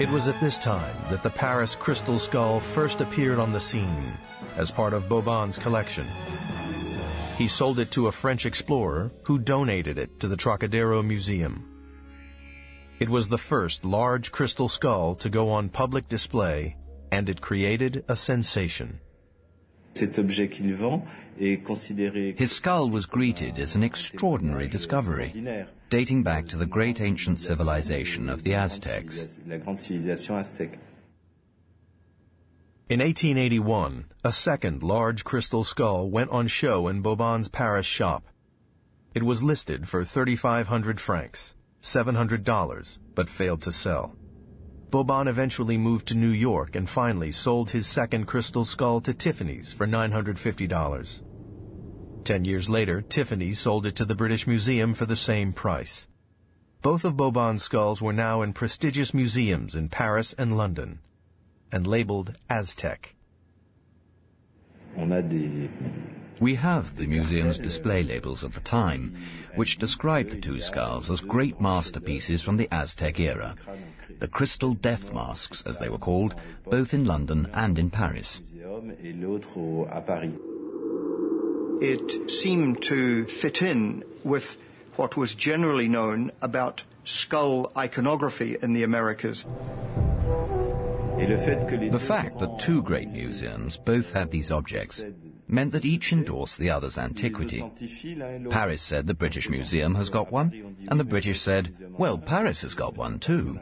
It 0.00 0.08
was 0.08 0.26
at 0.26 0.40
this 0.40 0.58
time 0.58 0.96
that 1.10 1.22
the 1.22 1.30
Paris 1.30 1.74
crystal 1.74 2.18
skull 2.18 2.60
first 2.60 3.02
appeared 3.02 3.38
on 3.38 3.52
the 3.52 3.60
scene 3.60 4.12
as 4.56 4.70
part 4.70 4.94
of 4.94 5.08
Boban's 5.08 5.58
collection. 5.58 6.06
He 7.36 7.46
sold 7.46 7.78
it 7.78 7.90
to 7.92 8.06
a 8.06 8.12
French 8.12 8.46
explorer 8.46 9.12
who 9.24 9.38
donated 9.38 9.98
it 9.98 10.18
to 10.20 10.28
the 10.28 10.36
Trocadero 10.36 11.02
Museum. 11.02 11.68
It 13.00 13.08
was 13.10 13.28
the 13.28 13.38
first 13.38 13.84
large 13.84 14.32
crystal 14.32 14.68
skull 14.68 15.14
to 15.16 15.28
go 15.28 15.50
on 15.50 15.68
public 15.68 16.08
display, 16.08 16.76
and 17.10 17.28
it 17.28 17.40
created 17.40 18.04
a 18.08 18.16
sensation. 18.16 18.98
His 19.94 20.10
skull 22.52 22.90
was 22.90 23.06
greeted 23.06 23.58
as 23.58 23.76
an 23.76 23.82
extraordinary 23.82 24.68
discovery, 24.68 25.32
dating 25.92 26.22
back 26.22 26.46
to 26.48 26.56
the 26.56 26.64
great 26.64 27.02
ancient 27.02 27.38
civilization 27.38 28.30
of 28.30 28.42
the 28.44 28.54
Aztecs. 28.54 29.38
In 32.88 33.00
1881, 33.00 34.06
a 34.24 34.32
second 34.32 34.82
large 34.82 35.22
crystal 35.22 35.64
skull 35.64 36.08
went 36.08 36.30
on 36.30 36.46
show 36.46 36.88
in 36.88 37.02
Boban's 37.02 37.48
Paris 37.48 37.84
shop. 37.84 38.24
It 39.14 39.22
was 39.22 39.42
listed 39.42 39.86
for 39.86 40.02
3,500 40.02 40.98
francs, 40.98 41.54
$700, 41.82 42.98
but 43.14 43.28
failed 43.28 43.60
to 43.60 43.72
sell. 43.72 44.16
Boban 44.88 45.28
eventually 45.28 45.76
moved 45.76 46.08
to 46.08 46.14
New 46.14 46.30
York 46.30 46.74
and 46.74 46.88
finally 46.88 47.32
sold 47.32 47.68
his 47.72 47.86
second 47.86 48.24
crystal 48.24 48.64
skull 48.64 49.02
to 49.02 49.12
Tiffany's 49.12 49.74
for 49.74 49.86
$950. 49.86 51.31
Ten 52.24 52.44
years 52.44 52.68
later, 52.68 53.02
Tiffany 53.02 53.52
sold 53.52 53.84
it 53.84 53.96
to 53.96 54.04
the 54.04 54.14
British 54.14 54.46
Museum 54.46 54.94
for 54.94 55.06
the 55.06 55.16
same 55.16 55.52
price. 55.52 56.06
Both 56.80 57.04
of 57.04 57.16
Boban's 57.16 57.64
skulls 57.64 58.00
were 58.00 58.12
now 58.12 58.42
in 58.42 58.52
prestigious 58.52 59.12
museums 59.12 59.74
in 59.74 59.88
Paris 59.88 60.32
and 60.38 60.56
London 60.56 61.00
and 61.72 61.86
labeled 61.86 62.34
Aztec. 62.50 63.14
We 66.40 66.54
have 66.56 66.96
the 66.96 67.06
museum's 67.06 67.58
display 67.58 68.02
labels 68.02 68.44
of 68.44 68.54
the 68.54 68.60
time, 68.60 69.16
which 69.54 69.78
describe 69.78 70.30
the 70.30 70.40
two 70.40 70.60
skulls 70.60 71.10
as 71.10 71.20
great 71.20 71.60
masterpieces 71.60 72.42
from 72.42 72.56
the 72.56 72.68
Aztec 72.72 73.18
era, 73.20 73.56
the 74.18 74.28
crystal 74.28 74.74
death 74.74 75.12
masks, 75.12 75.62
as 75.66 75.78
they 75.78 75.88
were 75.88 75.98
called, 75.98 76.34
both 76.64 76.94
in 76.94 77.04
London 77.04 77.48
and 77.54 77.78
in 77.78 77.90
Paris. 77.90 78.40
It 81.82 82.30
seemed 82.30 82.80
to 82.84 83.24
fit 83.24 83.60
in 83.60 84.04
with 84.22 84.56
what 84.94 85.16
was 85.16 85.34
generally 85.34 85.88
known 85.88 86.30
about 86.40 86.84
skull 87.02 87.72
iconography 87.76 88.56
in 88.62 88.72
the 88.72 88.84
Americas. 88.84 89.44
The 91.18 91.98
fact 92.00 92.38
that 92.38 92.60
two 92.60 92.82
great 92.82 93.10
museums 93.10 93.76
both 93.76 94.12
had 94.12 94.30
these 94.30 94.52
objects 94.52 95.02
meant 95.48 95.72
that 95.72 95.84
each 95.84 96.12
endorsed 96.12 96.56
the 96.56 96.70
other's 96.70 96.98
antiquity. 96.98 97.68
Paris 98.48 98.80
said 98.80 99.08
the 99.08 99.14
British 99.14 99.50
Museum 99.50 99.96
has 99.96 100.08
got 100.08 100.30
one, 100.30 100.76
and 100.86 101.00
the 101.00 101.04
British 101.04 101.40
said, 101.40 101.74
well, 101.98 102.16
Paris 102.16 102.62
has 102.62 102.74
got 102.74 102.96
one 102.96 103.18
too. 103.18 103.58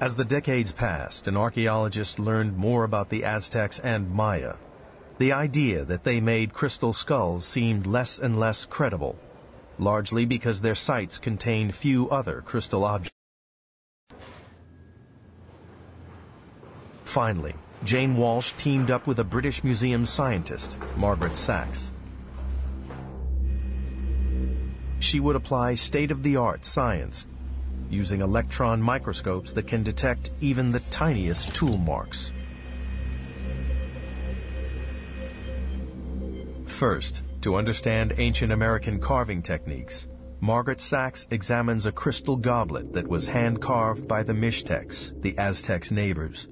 As 0.00 0.14
the 0.14 0.24
decades 0.24 0.70
passed 0.70 1.26
and 1.26 1.36
archaeologists 1.36 2.20
learned 2.20 2.56
more 2.56 2.84
about 2.84 3.10
the 3.10 3.24
Aztecs 3.24 3.80
and 3.80 4.08
Maya, 4.08 4.54
the 5.22 5.32
idea 5.32 5.84
that 5.84 6.02
they 6.02 6.20
made 6.20 6.52
crystal 6.52 6.92
skulls 6.92 7.46
seemed 7.46 7.86
less 7.86 8.18
and 8.18 8.40
less 8.40 8.64
credible, 8.64 9.16
largely 9.78 10.24
because 10.24 10.60
their 10.60 10.74
sites 10.74 11.16
contained 11.16 11.72
few 11.72 12.10
other 12.10 12.42
crystal 12.44 12.82
objects. 12.84 13.16
Finally, 17.04 17.54
Jane 17.84 18.16
Walsh 18.16 18.50
teamed 18.58 18.90
up 18.90 19.06
with 19.06 19.20
a 19.20 19.24
British 19.24 19.62
Museum 19.62 20.04
scientist, 20.06 20.76
Margaret 20.96 21.36
Sax. 21.36 21.92
She 24.98 25.20
would 25.20 25.36
apply 25.36 25.76
state-of-the-art 25.76 26.64
science 26.64 27.26
using 27.90 28.22
electron 28.22 28.82
microscopes 28.82 29.52
that 29.52 29.68
can 29.68 29.84
detect 29.84 30.32
even 30.40 30.72
the 30.72 30.80
tiniest 30.90 31.54
tool 31.54 31.78
marks. 31.78 32.32
First, 36.82 37.22
to 37.42 37.54
understand 37.54 38.14
ancient 38.18 38.50
American 38.50 38.98
carving 38.98 39.40
techniques, 39.40 40.08
Margaret 40.40 40.80
Sax 40.80 41.28
examines 41.30 41.86
a 41.86 41.92
crystal 41.92 42.36
goblet 42.36 42.92
that 42.94 43.06
was 43.06 43.24
hand-carved 43.24 44.08
by 44.08 44.24
the 44.24 44.32
Mixtecs, 44.32 45.12
the 45.22 45.38
Aztecs' 45.38 45.92
neighbors. 45.92 46.48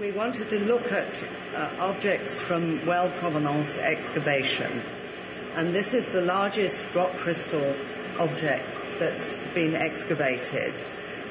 We 0.00 0.12
wanted 0.12 0.48
to 0.48 0.60
look 0.60 0.90
at 0.90 1.22
uh, 1.54 1.72
objects 1.78 2.40
from 2.40 2.80
well 2.86 3.10
provenance 3.10 3.76
excavation, 3.76 4.80
and 5.56 5.74
this 5.74 5.92
is 5.92 6.10
the 6.12 6.22
largest 6.22 6.86
rock 6.94 7.12
crystal 7.16 7.76
object 8.18 8.64
that's 8.98 9.36
been 9.52 9.74
excavated. 9.74 10.72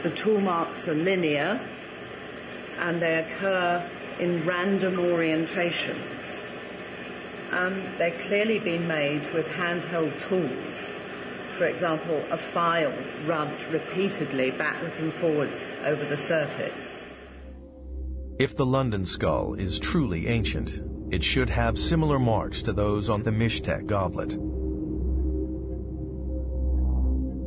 The 0.03 0.11
tool 0.11 0.39
marks 0.39 0.87
are 0.87 0.93
linear 0.93 1.59
and 2.77 3.01
they 3.01 3.15
occur 3.15 3.89
in 4.19 4.45
random 4.45 4.97
orientations. 4.97 6.43
Um, 7.53 7.83
they've 7.99 8.17
clearly 8.17 8.57
been 8.57 8.87
made 8.87 9.31
with 9.31 9.47
handheld 9.47 10.19
tools. 10.19 10.91
For 11.55 11.65
example, 11.65 12.23
a 12.31 12.37
file 12.37 12.93
rubbed 13.27 13.63
repeatedly 13.65 14.49
backwards 14.49 14.99
and 14.99 15.13
forwards 15.13 15.71
over 15.85 16.03
the 16.03 16.17
surface. 16.17 17.03
If 18.39 18.57
the 18.57 18.65
London 18.65 19.05
skull 19.05 19.53
is 19.53 19.77
truly 19.77 20.27
ancient, 20.27 20.81
it 21.11 21.23
should 21.23 21.51
have 21.51 21.77
similar 21.77 22.17
marks 22.17 22.63
to 22.63 22.73
those 22.73 23.07
on 23.07 23.21
the 23.21 23.29
Mixtec 23.29 23.85
goblet. 23.85 24.33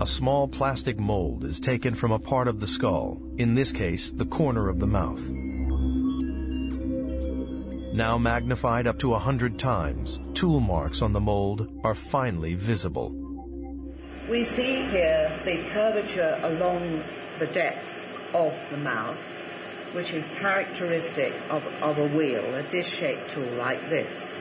A 0.01 0.07
small 0.07 0.47
plastic 0.47 1.01
mold 1.01 1.43
is 1.43 1.59
taken 1.59 1.95
from 1.95 2.13
a 2.13 2.19
part 2.21 2.47
of 2.47 2.61
the 2.61 2.69
skull, 2.69 3.21
in 3.39 3.57
this 3.57 3.73
case, 3.73 4.13
the 4.13 4.27
corner 4.27 4.69
of 4.69 4.79
the 4.79 4.87
mouth. 4.87 5.23
Now 7.97 8.19
magnified 8.19 8.87
up 8.87 8.99
to 8.99 9.15
a 9.15 9.19
hundred 9.19 9.59
times, 9.59 10.21
tool 10.35 10.61
marks 10.61 11.01
on 11.01 11.15
the 11.15 11.21
mold 11.21 11.81
are 11.83 11.95
finely 11.95 12.55
visible. 12.55 13.09
We 14.29 14.45
see 14.45 14.83
here 14.83 15.33
the 15.47 15.65
curvature 15.71 16.39
along 16.43 17.03
the 17.39 17.47
depth 17.47 18.15
of 18.35 18.53
the 18.71 18.77
mouth 18.77 19.43
which 19.93 20.13
is 20.13 20.29
characteristic 20.37 21.33
of, 21.49 21.65
of 21.83 21.97
a 21.97 22.07
wheel, 22.09 22.45
a 22.55 22.63
dish-shaped 22.65 23.31
tool 23.31 23.49
like 23.53 23.89
this. 23.89 24.39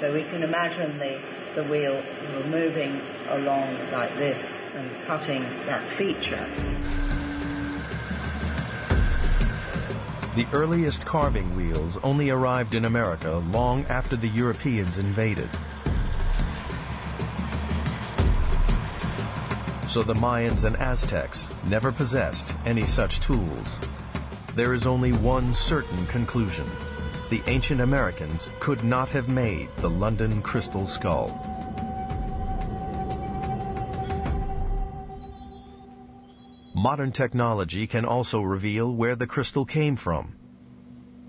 So 0.00 0.14
we 0.14 0.22
can 0.22 0.42
imagine 0.42 0.98
the, 0.98 1.20
the 1.56 1.64
wheel 1.64 2.02
moving 2.48 3.02
along 3.28 3.76
like 3.92 4.16
this 4.16 4.62
and 4.74 4.90
cutting 5.04 5.42
that 5.66 5.86
feature. 5.86 6.48
The 10.36 10.46
earliest 10.52 11.06
carving 11.06 11.56
wheels 11.56 11.98
only 12.02 12.30
arrived 12.30 12.74
in 12.74 12.84
America 12.84 13.36
long 13.50 13.84
after 13.86 14.16
the 14.16 14.28
Europeans 14.28 14.98
invaded. 14.98 15.48
So 19.88 20.02
the 20.02 20.14
Mayans 20.14 20.64
and 20.64 20.76
Aztecs 20.76 21.48
never 21.66 21.92
possessed 21.92 22.54
any 22.66 22.84
such 22.84 23.20
tools 23.20 23.78
there 24.54 24.72
is 24.72 24.86
only 24.86 25.12
one 25.12 25.52
certain 25.52 26.06
conclusion. 26.06 26.66
The 27.30 27.42
ancient 27.48 27.80
Americans 27.80 28.50
could 28.60 28.84
not 28.84 29.08
have 29.08 29.28
made 29.28 29.68
the 29.78 29.90
London 29.90 30.42
crystal 30.42 30.86
skull. 30.86 31.53
Modern 36.84 37.10
technology 37.10 37.86
can 37.86 38.04
also 38.04 38.42
reveal 38.42 38.94
where 38.94 39.16
the 39.16 39.26
crystal 39.26 39.64
came 39.64 39.96
from. 39.96 40.36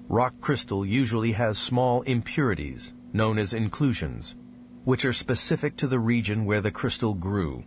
Rock 0.10 0.34
crystal 0.42 0.86
usually 0.86 1.32
has 1.32 1.58
small 1.58 2.02
impurities, 2.02 2.94
known 3.14 3.40
as 3.40 3.54
inclusions, 3.54 4.36
which 4.84 5.06
are 5.06 5.14
specific 5.14 5.78
to 5.78 5.88
the 5.88 5.98
region 5.98 6.44
where 6.44 6.60
the 6.60 6.76
crystal 6.80 7.14
grew. 7.14 7.64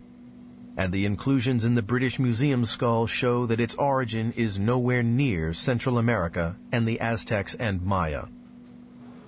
And 0.76 0.93
the 0.93 1.07
inclusions 1.07 1.64
in 1.64 1.74
the 1.74 1.89
British 1.95 2.18
Museum 2.18 2.66
skull 2.66 3.07
show 3.07 3.47
that 3.47 3.59
its 3.59 3.74
origin 3.76 4.34
is 4.36 4.59
nowhere 4.59 5.03
near 5.03 5.55
Central 5.55 5.97
America 5.97 6.59
and 6.70 6.86
the 6.86 7.01
Aztecs 7.01 7.55
and 7.55 7.80
Maya. 7.80 8.26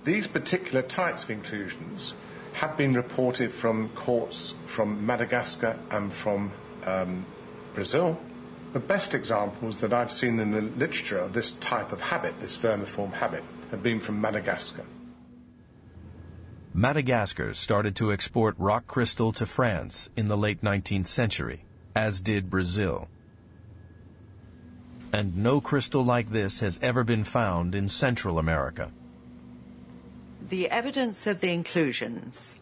These 0.03 0.27
particular 0.27 0.83
types 0.83 1.23
of 1.23 1.31
inclusions 1.31 2.13
have 2.53 2.77
been 2.77 2.93
reported 2.93 3.51
from 3.51 3.89
quartz 3.95 4.53
from 4.67 5.03
Madagascar 5.03 5.79
and 5.89 6.13
from 6.13 6.51
um, 6.85 7.25
Brazil. 7.73 8.19
The 8.73 8.79
best 8.79 9.13
examples 9.13 9.81
that 9.81 9.91
I've 9.91 10.11
seen 10.11 10.39
in 10.39 10.51
the 10.51 10.61
literature 10.61 11.17
of 11.17 11.33
this 11.33 11.53
type 11.53 11.91
of 11.91 11.99
habit, 11.99 12.39
this 12.39 12.57
vermiform 12.57 13.11
habit, 13.11 13.43
have 13.69 13.83
been 13.83 13.99
from 13.99 14.21
Madagascar. 14.21 14.85
Madagascar 16.73 17.53
started 17.53 17.97
to 17.97 18.13
export 18.13 18.55
rock 18.57 18.87
crystal 18.87 19.33
to 19.33 19.45
France 19.45 20.09
in 20.15 20.29
the 20.29 20.37
late 20.37 20.61
19th 20.61 21.09
century, 21.09 21.65
as 21.93 22.21
did 22.21 22.49
Brazil. 22.49 23.09
And 25.11 25.35
no 25.35 25.59
crystal 25.59 26.05
like 26.05 26.29
this 26.29 26.61
has 26.61 26.79
ever 26.81 27.03
been 27.03 27.25
found 27.25 27.75
in 27.75 27.89
Central 27.89 28.39
America. 28.39 28.89
The 30.47 30.69
evidence 30.69 31.27
of 31.27 31.41
the 31.41 31.51
inclusions 31.51 32.55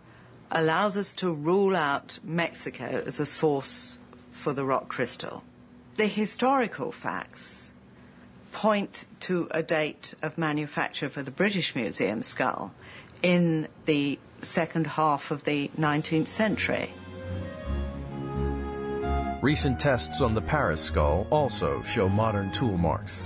allows 0.49 0.97
us 0.97 1.13
to 1.15 1.31
rule 1.31 1.75
out 1.75 2.17
Mexico 2.23 3.03
as 3.05 3.19
a 3.19 3.27
source 3.27 3.99
for 4.31 4.53
the 4.53 4.65
rock 4.65 4.87
crystal. 4.87 5.43
The 5.99 6.07
historical 6.07 6.93
facts 6.93 7.73
point 8.53 9.05
to 9.19 9.49
a 9.51 9.61
date 9.61 10.13
of 10.21 10.37
manufacture 10.37 11.09
for 11.09 11.23
the 11.23 11.29
British 11.29 11.75
Museum 11.75 12.23
skull 12.23 12.71
in 13.21 13.67
the 13.83 14.17
second 14.41 14.87
half 14.87 15.29
of 15.29 15.43
the 15.43 15.69
19th 15.77 16.27
century. 16.27 16.93
Recent 19.41 19.77
tests 19.77 20.21
on 20.21 20.35
the 20.35 20.41
Paris 20.41 20.79
skull 20.79 21.27
also 21.31 21.83
show 21.83 22.07
modern 22.07 22.49
tool 22.53 22.77
marks. 22.77 23.21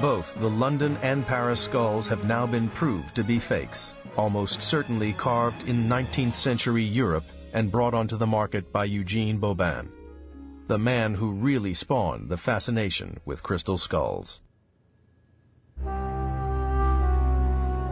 Both 0.00 0.34
the 0.40 0.50
London 0.50 0.98
and 1.02 1.24
Paris 1.24 1.60
skulls 1.60 2.08
have 2.08 2.24
now 2.24 2.44
been 2.44 2.70
proved 2.70 3.14
to 3.14 3.22
be 3.22 3.38
fakes, 3.38 3.94
almost 4.16 4.62
certainly 4.62 5.12
carved 5.12 5.68
in 5.68 5.88
19th 5.88 6.34
century 6.34 6.82
Europe 6.82 7.22
and 7.52 7.70
brought 7.70 7.94
onto 7.94 8.16
the 8.16 8.26
market 8.26 8.72
by 8.72 8.84
Eugene 8.84 9.38
Boban, 9.38 9.88
the 10.66 10.78
man 10.78 11.14
who 11.14 11.32
really 11.32 11.74
spawned 11.74 12.28
the 12.28 12.36
fascination 12.36 13.18
with 13.24 13.42
crystal 13.42 13.78
skulls. 13.78 14.40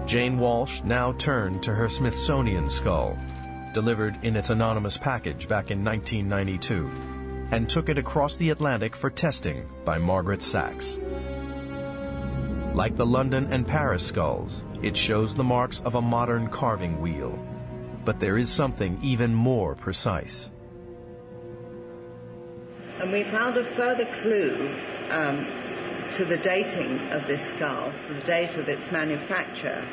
Jane 0.06 0.38
Walsh 0.38 0.80
now 0.84 1.12
turned 1.12 1.62
to 1.64 1.74
her 1.74 1.88
Smithsonian 1.88 2.70
skull, 2.70 3.18
delivered 3.74 4.24
in 4.24 4.36
its 4.36 4.48
anonymous 4.48 4.96
package 4.96 5.46
back 5.48 5.70
in 5.70 5.84
1992, 5.84 6.90
and 7.50 7.68
took 7.68 7.88
it 7.88 7.98
across 7.98 8.36
the 8.36 8.50
Atlantic 8.50 8.96
for 8.96 9.10
testing 9.10 9.68
by 9.84 9.98
Margaret 9.98 10.42
Sax. 10.42 10.98
Like 12.74 12.96
the 12.96 13.04
London 13.04 13.48
and 13.50 13.66
Paris 13.66 14.06
skulls, 14.06 14.62
it 14.82 14.96
shows 14.96 15.34
the 15.34 15.44
marks 15.44 15.80
of 15.80 15.96
a 15.96 16.00
modern 16.00 16.48
carving 16.48 17.00
wheel. 17.00 17.38
But 18.08 18.20
there 18.20 18.38
is 18.38 18.48
something 18.48 18.98
even 19.02 19.34
more 19.34 19.74
precise. 19.74 20.48
And 23.00 23.12
we 23.12 23.22
found 23.22 23.58
a 23.58 23.62
further 23.62 24.06
clue 24.06 24.74
um, 25.10 25.46
to 26.12 26.24
the 26.24 26.38
dating 26.38 27.00
of 27.10 27.26
this 27.26 27.42
skull, 27.42 27.92
the 28.08 28.20
date 28.22 28.56
of 28.56 28.66
its 28.66 28.90
manufacture, 28.90 29.84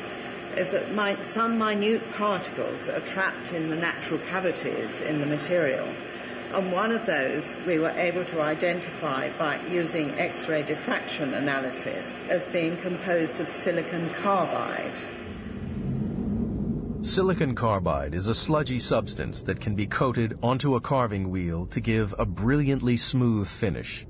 is 0.56 0.70
that 0.70 0.94
mi- 0.94 1.22
some 1.22 1.58
minute 1.58 2.10
particles 2.14 2.88
are 2.88 3.00
trapped 3.00 3.52
in 3.52 3.68
the 3.68 3.76
natural 3.76 4.18
cavities 4.20 5.02
in 5.02 5.20
the 5.20 5.26
material. 5.26 5.86
And 6.54 6.72
one 6.72 6.92
of 6.92 7.04
those 7.04 7.54
we 7.66 7.78
were 7.78 7.90
able 7.90 8.24
to 8.24 8.40
identify 8.40 9.28
by 9.36 9.60
using 9.66 10.12
X 10.12 10.48
ray 10.48 10.62
diffraction 10.62 11.34
analysis 11.34 12.16
as 12.30 12.46
being 12.46 12.78
composed 12.78 13.40
of 13.40 13.50
silicon 13.50 14.08
carbide. 14.14 15.02
Silicon 17.06 17.54
carbide 17.54 18.14
is 18.14 18.26
a 18.26 18.34
sludgy 18.34 18.80
substance 18.80 19.40
that 19.44 19.60
can 19.60 19.76
be 19.76 19.86
coated 19.86 20.36
onto 20.42 20.74
a 20.74 20.80
carving 20.80 21.30
wheel 21.30 21.64
to 21.66 21.80
give 21.80 22.12
a 22.18 22.26
brilliantly 22.26 22.96
smooth 22.96 23.46
finish. 23.46 24.04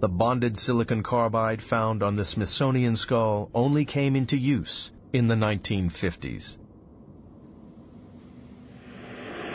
The 0.00 0.10
bonded 0.10 0.58
silicon 0.58 1.02
carbide 1.02 1.62
found 1.62 2.02
on 2.02 2.16
the 2.16 2.26
Smithsonian 2.26 2.96
skull 2.96 3.50
only 3.54 3.86
came 3.86 4.14
into 4.14 4.36
use 4.36 4.92
in 5.14 5.26
the 5.26 5.34
1950s. 5.34 6.58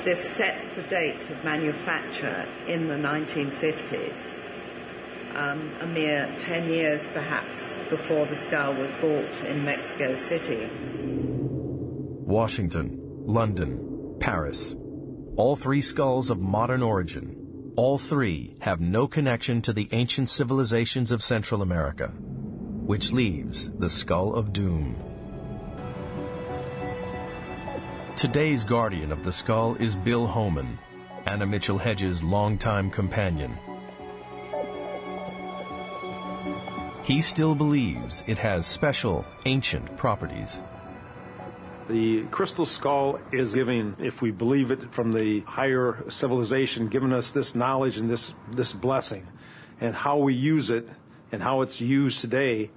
This 0.04 0.20
sets 0.28 0.76
the 0.76 0.82
date 0.82 1.30
of 1.30 1.44
manufacture 1.46 2.48
in 2.68 2.88
the 2.88 2.96
1950s, 2.96 4.40
um, 5.36 5.70
a 5.82 5.86
mere 5.86 6.28
10 6.40 6.70
years 6.70 7.08
perhaps 7.10 7.76
before 7.92 8.26
the 8.26 8.36
skull 8.36 8.74
was 8.74 8.92
bought 8.94 9.44
in 9.44 9.64
Mexico 9.64 10.16
City. 10.16 10.68
Washington, 12.28 13.00
London, 13.26 14.18
Paris. 14.20 14.76
All 15.38 15.56
three 15.56 15.80
skulls 15.80 16.30
of 16.30 16.42
modern 16.42 16.84
origin. 16.84 17.72
All 17.78 17.98
three 17.98 18.58
have 18.60 18.82
no 18.82 19.08
connection 19.08 19.62
to 19.62 19.72
the 19.72 19.88
ancient 19.94 20.30
civilizations 20.30 21.14
of 21.14 21.22
Central 21.22 21.62
America, 21.62 22.08
which 22.10 23.14
leaves 23.14 23.70
the 23.80 23.90
Skull 23.90 24.36
of 24.36 24.52
Doom. 24.52 24.98
Today's 28.18 28.66
guardian 28.66 29.14
of 29.14 29.24
the 29.24 29.32
skull 29.32 29.76
is 29.76 29.96
Bill 29.96 30.28
Homann, 30.28 30.78
Anna 31.26 31.46
Mitchell 31.46 31.78
Hedges' 31.78 32.22
longtime 32.26 32.92
companion. 32.92 33.58
He 37.06 37.22
still 37.22 37.56
believes 37.56 38.26
it 38.28 38.38
has 38.38 38.68
special, 38.68 39.26
ancient 39.46 39.96
properties. 39.96 40.62
The 41.90 42.24
crystal 42.32 42.66
skull 42.66 43.20
is 43.32 43.54
giving, 43.54 43.96
if 44.00 44.22
we 44.22 44.32
believe 44.32 44.72
it 44.72 44.94
from 44.94 45.14
the 45.14 45.40
higher 45.42 46.04
civilization, 46.10 46.90
giving 46.90 47.14
us 47.14 47.32
this 47.32 47.56
knowledge 47.56 47.96
and 47.96 48.10
this, 48.10 48.34
this 48.52 48.74
blessing. 48.74 49.26
And 49.80 49.96
how 49.96 50.18
we 50.18 50.34
use 50.34 50.70
it 50.70 50.90
and 51.32 51.42
how 51.42 51.62
it's 51.62 51.80
used 51.80 52.20
today 52.20 52.72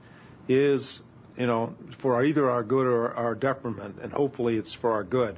is, 0.49 1.03
you 1.37 1.47
know, 1.47 1.75
for 1.99 2.23
either 2.25 2.49
our 2.49 2.63
good 2.63 2.87
or 2.87 3.13
our 3.15 3.35
detriment. 3.35 3.99
And 4.01 4.13
hopefully 4.13 4.57
it's 4.57 4.73
for 4.73 4.93
our 4.93 5.03
good. 5.03 5.37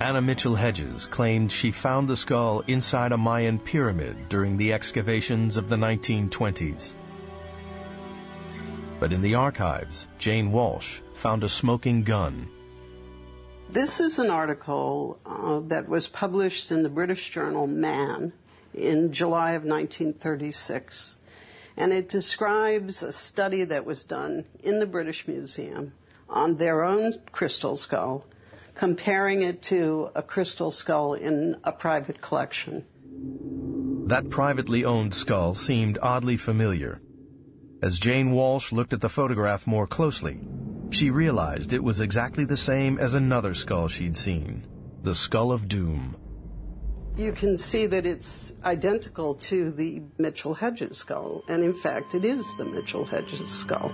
Anna 0.00 0.20
Mitchell 0.20 0.56
Hedges 0.56 1.06
claimed 1.06 1.50
she 1.50 1.70
found 1.70 2.08
the 2.08 2.16
skull 2.16 2.62
inside 2.66 3.12
a 3.12 3.16
Mayan 3.16 3.58
pyramid 3.58 4.28
during 4.28 4.58
the 4.58 4.74
excavations 4.74 5.56
of 5.56 5.70
the 5.70 5.76
1920s. 5.76 6.94
But 9.04 9.12
in 9.12 9.20
the 9.20 9.34
archives, 9.34 10.08
Jane 10.16 10.50
Walsh 10.50 11.02
found 11.12 11.44
a 11.44 11.48
smoking 11.50 12.04
gun. 12.04 12.48
This 13.68 14.00
is 14.00 14.18
an 14.18 14.30
article 14.30 15.20
uh, 15.26 15.60
that 15.68 15.90
was 15.90 16.08
published 16.08 16.72
in 16.72 16.82
the 16.82 16.88
British 16.88 17.28
journal 17.28 17.66
Man 17.66 18.32
in 18.72 19.12
July 19.12 19.50
of 19.50 19.62
1936. 19.62 21.18
And 21.76 21.92
it 21.92 22.08
describes 22.08 23.02
a 23.02 23.12
study 23.12 23.64
that 23.64 23.84
was 23.84 24.04
done 24.04 24.46
in 24.62 24.78
the 24.78 24.86
British 24.86 25.28
Museum 25.28 25.92
on 26.30 26.56
their 26.56 26.82
own 26.82 27.12
crystal 27.30 27.76
skull, 27.76 28.24
comparing 28.74 29.42
it 29.42 29.60
to 29.64 30.12
a 30.14 30.22
crystal 30.22 30.70
skull 30.70 31.12
in 31.12 31.58
a 31.62 31.72
private 31.72 32.22
collection. 32.22 32.86
That 34.06 34.30
privately 34.30 34.82
owned 34.82 35.12
skull 35.12 35.52
seemed 35.52 35.98
oddly 36.00 36.38
familiar. 36.38 37.02
As 37.82 37.98
Jane 37.98 38.32
Walsh 38.32 38.72
looked 38.72 38.92
at 38.92 39.00
the 39.00 39.08
photograph 39.08 39.66
more 39.66 39.86
closely, 39.86 40.40
she 40.90 41.10
realized 41.10 41.72
it 41.72 41.82
was 41.82 42.00
exactly 42.00 42.44
the 42.44 42.56
same 42.56 42.98
as 42.98 43.14
another 43.14 43.52
skull 43.52 43.88
she'd 43.88 44.16
seen, 44.16 44.66
the 45.02 45.14
Skull 45.14 45.52
of 45.52 45.68
Doom. 45.68 46.16
You 47.16 47.32
can 47.32 47.58
see 47.58 47.86
that 47.86 48.06
it's 48.06 48.54
identical 48.64 49.34
to 49.34 49.70
the 49.70 50.02
Mitchell 50.18 50.54
Hedges 50.54 50.98
skull, 50.98 51.44
and 51.48 51.62
in 51.62 51.74
fact, 51.74 52.14
it 52.14 52.24
is 52.24 52.56
the 52.56 52.64
Mitchell 52.64 53.04
Hedges 53.04 53.48
skull. 53.50 53.92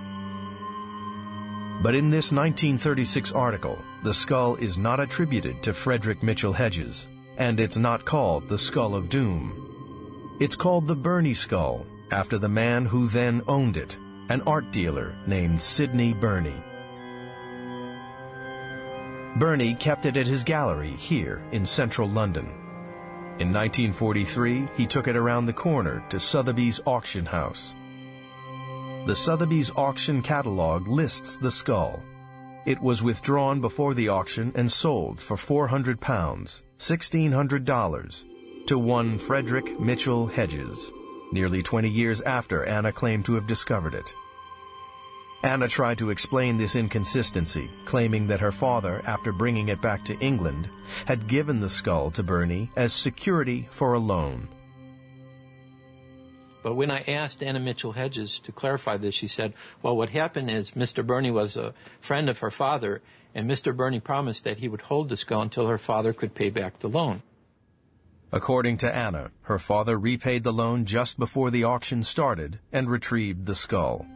But 1.82 1.94
in 1.94 2.10
this 2.10 2.30
1936 2.30 3.32
article, 3.32 3.78
the 4.04 4.14
skull 4.14 4.56
is 4.56 4.76
not 4.76 5.00
attributed 5.00 5.62
to 5.62 5.72
Frederick 5.72 6.22
Mitchell 6.22 6.52
Hedges, 6.52 7.08
and 7.38 7.58
it's 7.58 7.78
not 7.78 8.04
called 8.04 8.48
the 8.48 8.58
Skull 8.58 8.94
of 8.94 9.08
Doom. 9.08 10.36
It's 10.40 10.56
called 10.56 10.86
the 10.86 10.96
Burney 10.96 11.34
Skull, 11.34 11.86
after 12.12 12.38
the 12.38 12.48
man 12.48 12.84
who 12.84 13.08
then 13.08 13.42
owned 13.46 13.76
it, 13.76 13.98
an 14.28 14.42
art 14.42 14.70
dealer 14.70 15.14
named 15.26 15.60
Sidney 15.60 16.14
Burney. 16.14 16.62
Burney 19.36 19.74
kept 19.74 20.06
it 20.06 20.16
at 20.16 20.26
his 20.26 20.44
gallery 20.44 20.96
here 20.96 21.42
in 21.52 21.64
central 21.64 22.08
London. 22.08 22.46
In 23.38 23.52
1943, 23.52 24.68
he 24.76 24.86
took 24.86 25.08
it 25.08 25.16
around 25.16 25.46
the 25.46 25.52
corner 25.52 26.04
to 26.10 26.20
Sotheby's 26.20 26.80
auction 26.86 27.24
house. 27.24 27.74
The 29.06 29.16
Sotheby's 29.16 29.70
auction 29.76 30.20
catalog 30.20 30.86
lists 30.86 31.38
the 31.38 31.50
skull. 31.50 32.02
It 32.66 32.80
was 32.82 33.02
withdrawn 33.02 33.60
before 33.60 33.94
the 33.94 34.08
auction 34.08 34.52
and 34.54 34.70
sold 34.70 35.20
for 35.20 35.36
400 35.36 36.00
pounds, 36.00 36.62
$1,600, 36.78 38.24
to 38.66 38.78
one 38.78 39.16
Frederick 39.16 39.80
Mitchell 39.80 40.26
Hedges, 40.26 40.90
nearly 41.32 41.62
20 41.62 41.88
years 41.88 42.20
after 42.20 42.64
Anna 42.64 42.92
claimed 42.92 43.24
to 43.26 43.34
have 43.34 43.46
discovered 43.46 43.94
it. 43.94 44.14
Anna 45.42 45.68
tried 45.68 45.96
to 45.98 46.10
explain 46.10 46.58
this 46.58 46.76
inconsistency, 46.76 47.70
claiming 47.86 48.26
that 48.26 48.40
her 48.40 48.52
father, 48.52 49.00
after 49.06 49.32
bringing 49.32 49.68
it 49.68 49.80
back 49.80 50.04
to 50.04 50.18
England, 50.18 50.68
had 51.06 51.28
given 51.28 51.60
the 51.60 51.68
skull 51.68 52.10
to 52.10 52.22
Burney 52.22 52.70
as 52.76 52.92
security 52.92 53.66
for 53.70 53.94
a 53.94 53.98
loan. 53.98 54.48
But 56.62 56.74
when 56.74 56.90
I 56.90 57.02
asked 57.08 57.42
Anna 57.42 57.58
Mitchell 57.58 57.92
Hedges 57.92 58.38
to 58.40 58.52
clarify 58.52 58.98
this, 58.98 59.14
she 59.14 59.28
said, 59.28 59.54
well, 59.82 59.96
what 59.96 60.10
happened 60.10 60.50
is 60.50 60.72
Mr. 60.72 61.06
Burney 61.06 61.30
was 61.30 61.56
a 61.56 61.72
friend 62.00 62.28
of 62.28 62.40
her 62.40 62.50
father, 62.50 63.00
and 63.34 63.50
Mr. 63.50 63.74
Burney 63.74 64.00
promised 64.00 64.44
that 64.44 64.58
he 64.58 64.68
would 64.68 64.82
hold 64.82 65.08
the 65.08 65.16
skull 65.16 65.40
until 65.40 65.68
her 65.68 65.78
father 65.78 66.12
could 66.12 66.34
pay 66.34 66.50
back 66.50 66.80
the 66.80 66.88
loan. 66.88 67.22
According 68.32 68.76
to 68.78 68.94
Anna, 68.94 69.32
her 69.42 69.58
father 69.58 69.98
repaid 69.98 70.44
the 70.44 70.52
loan 70.52 70.84
just 70.84 71.18
before 71.18 71.50
the 71.50 71.64
auction 71.64 72.04
started 72.04 72.60
and 72.72 72.88
retrieved 72.88 73.46
the 73.46 73.56
skull. 73.56 74.06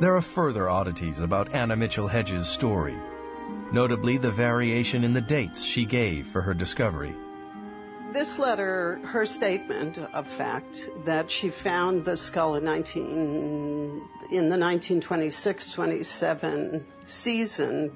There 0.00 0.16
are 0.16 0.20
further 0.20 0.68
oddities 0.68 1.20
about 1.20 1.54
Anna 1.54 1.76
Mitchell 1.76 2.08
Hedges' 2.08 2.48
story, 2.48 2.96
notably 3.72 4.16
the 4.16 4.32
variation 4.32 5.04
in 5.04 5.12
the 5.12 5.20
dates 5.20 5.62
she 5.62 5.84
gave 5.84 6.26
for 6.26 6.42
her 6.42 6.54
discovery. 6.54 7.14
This 8.12 8.40
letter, 8.40 8.98
her 9.04 9.24
statement 9.24 9.98
of 9.98 10.26
fact 10.26 10.88
that 11.04 11.30
she 11.30 11.48
found 11.48 12.04
the 12.04 12.16
skull 12.16 12.56
in 12.56 12.64
19 12.64 14.02
in 14.32 14.48
the 14.48 14.56
1926-27 14.56 16.82
season 17.06 17.92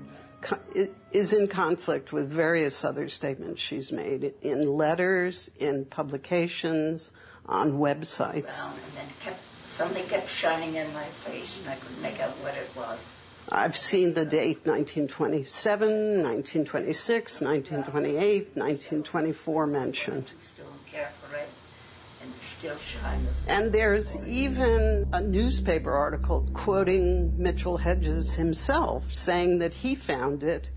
is 1.13 1.33
in 1.33 1.49
conflict 1.49 2.13
with 2.13 2.29
various 2.29 2.85
other 2.85 3.09
statements 3.09 3.61
she's 3.61 3.91
made 3.91 4.35
in 4.43 4.67
letters, 4.77 5.51
in 5.59 5.85
publications, 5.87 7.13
on 7.47 7.73
websites. 7.79 8.69
Something 9.69 10.05
kept 10.05 10.29
shining 10.29 10.75
in 10.75 10.93
my 10.95 11.05
face, 11.05 11.59
and 11.59 11.69
I 11.69 11.77
couldn't 11.77 12.01
make 12.01 12.21
out 12.21 12.31
what 12.39 12.55
it 12.55 12.69
was. 12.75 13.13
I've 13.49 13.77
seen 13.77 14.15
the 14.15 14.25
date 14.25 14.65
1927, 14.65 15.89
1926, 16.23 17.41
1928, 17.41 18.57
1924 18.57 19.67
mentioned. 19.67 20.33
Still 20.43 20.67
care 20.91 21.13
for 21.23 21.37
it, 21.37 21.49
and 22.57 22.79
still 22.79 22.79
shines. 22.79 23.47
And 23.49 23.73
there's 23.73 24.17
even 24.27 25.09
a 25.13 25.21
newspaper 25.21 25.93
article 25.93 26.49
quoting 26.53 27.35
Mitchell 27.37 27.77
Hedges 27.77 28.35
himself, 28.35 29.13
saying 29.13 29.59
that 29.59 29.75
he 29.75 29.95
found 29.95 30.43
it 30.43 30.71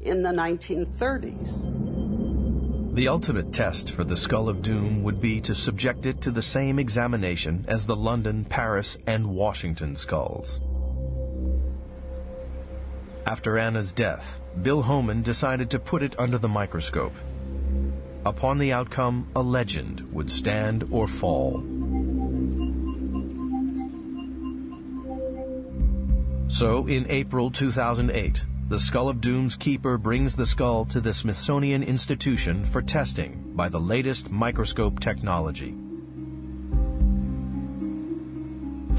in 0.00 0.22
the 0.22 0.30
1930s. 0.30 2.94
The 2.94 3.08
ultimate 3.08 3.52
test 3.52 3.90
for 3.90 4.04
the 4.04 4.16
Skull 4.16 4.48
of 4.48 4.62
Doom 4.62 5.02
would 5.02 5.20
be 5.20 5.40
to 5.42 5.54
subject 5.54 6.06
it 6.06 6.22
to 6.22 6.30
the 6.30 6.42
same 6.42 6.78
examination 6.78 7.64
as 7.68 7.86
the 7.86 7.96
London, 7.96 8.44
Paris, 8.44 8.96
and 9.06 9.26
Washington 9.26 9.96
skulls. 9.96 10.60
After 13.26 13.58
Anna's 13.58 13.92
death, 13.92 14.40
Bill 14.62 14.82
Homann 14.82 15.22
decided 15.22 15.70
to 15.70 15.78
put 15.78 16.02
it 16.02 16.18
under 16.18 16.38
the 16.38 16.48
microscope. 16.48 17.12
Upon 18.26 18.58
the 18.58 18.72
outcome, 18.72 19.28
a 19.36 19.40
legend 19.40 20.00
would 20.12 20.32
stand 20.32 20.82
or 20.90 21.06
fall. 21.06 21.62
So, 26.48 26.88
in 26.88 27.06
April 27.08 27.52
2008, 27.52 28.44
the 28.68 28.80
Skull 28.80 29.08
of 29.08 29.20
Doom's 29.20 29.54
keeper 29.54 29.96
brings 29.96 30.34
the 30.34 30.44
skull 30.44 30.86
to 30.86 31.00
the 31.00 31.14
Smithsonian 31.14 31.84
Institution 31.84 32.64
for 32.64 32.82
testing 32.82 33.52
by 33.54 33.68
the 33.68 33.78
latest 33.78 34.28
microscope 34.28 34.98
technology. 34.98 35.76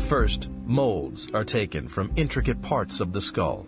First, 0.07 0.49
molds 0.65 1.29
are 1.33 1.43
taken 1.43 1.89
from 1.89 2.13
intricate 2.15 2.61
parts 2.61 3.01
of 3.01 3.11
the 3.11 3.19
skull. 3.19 3.67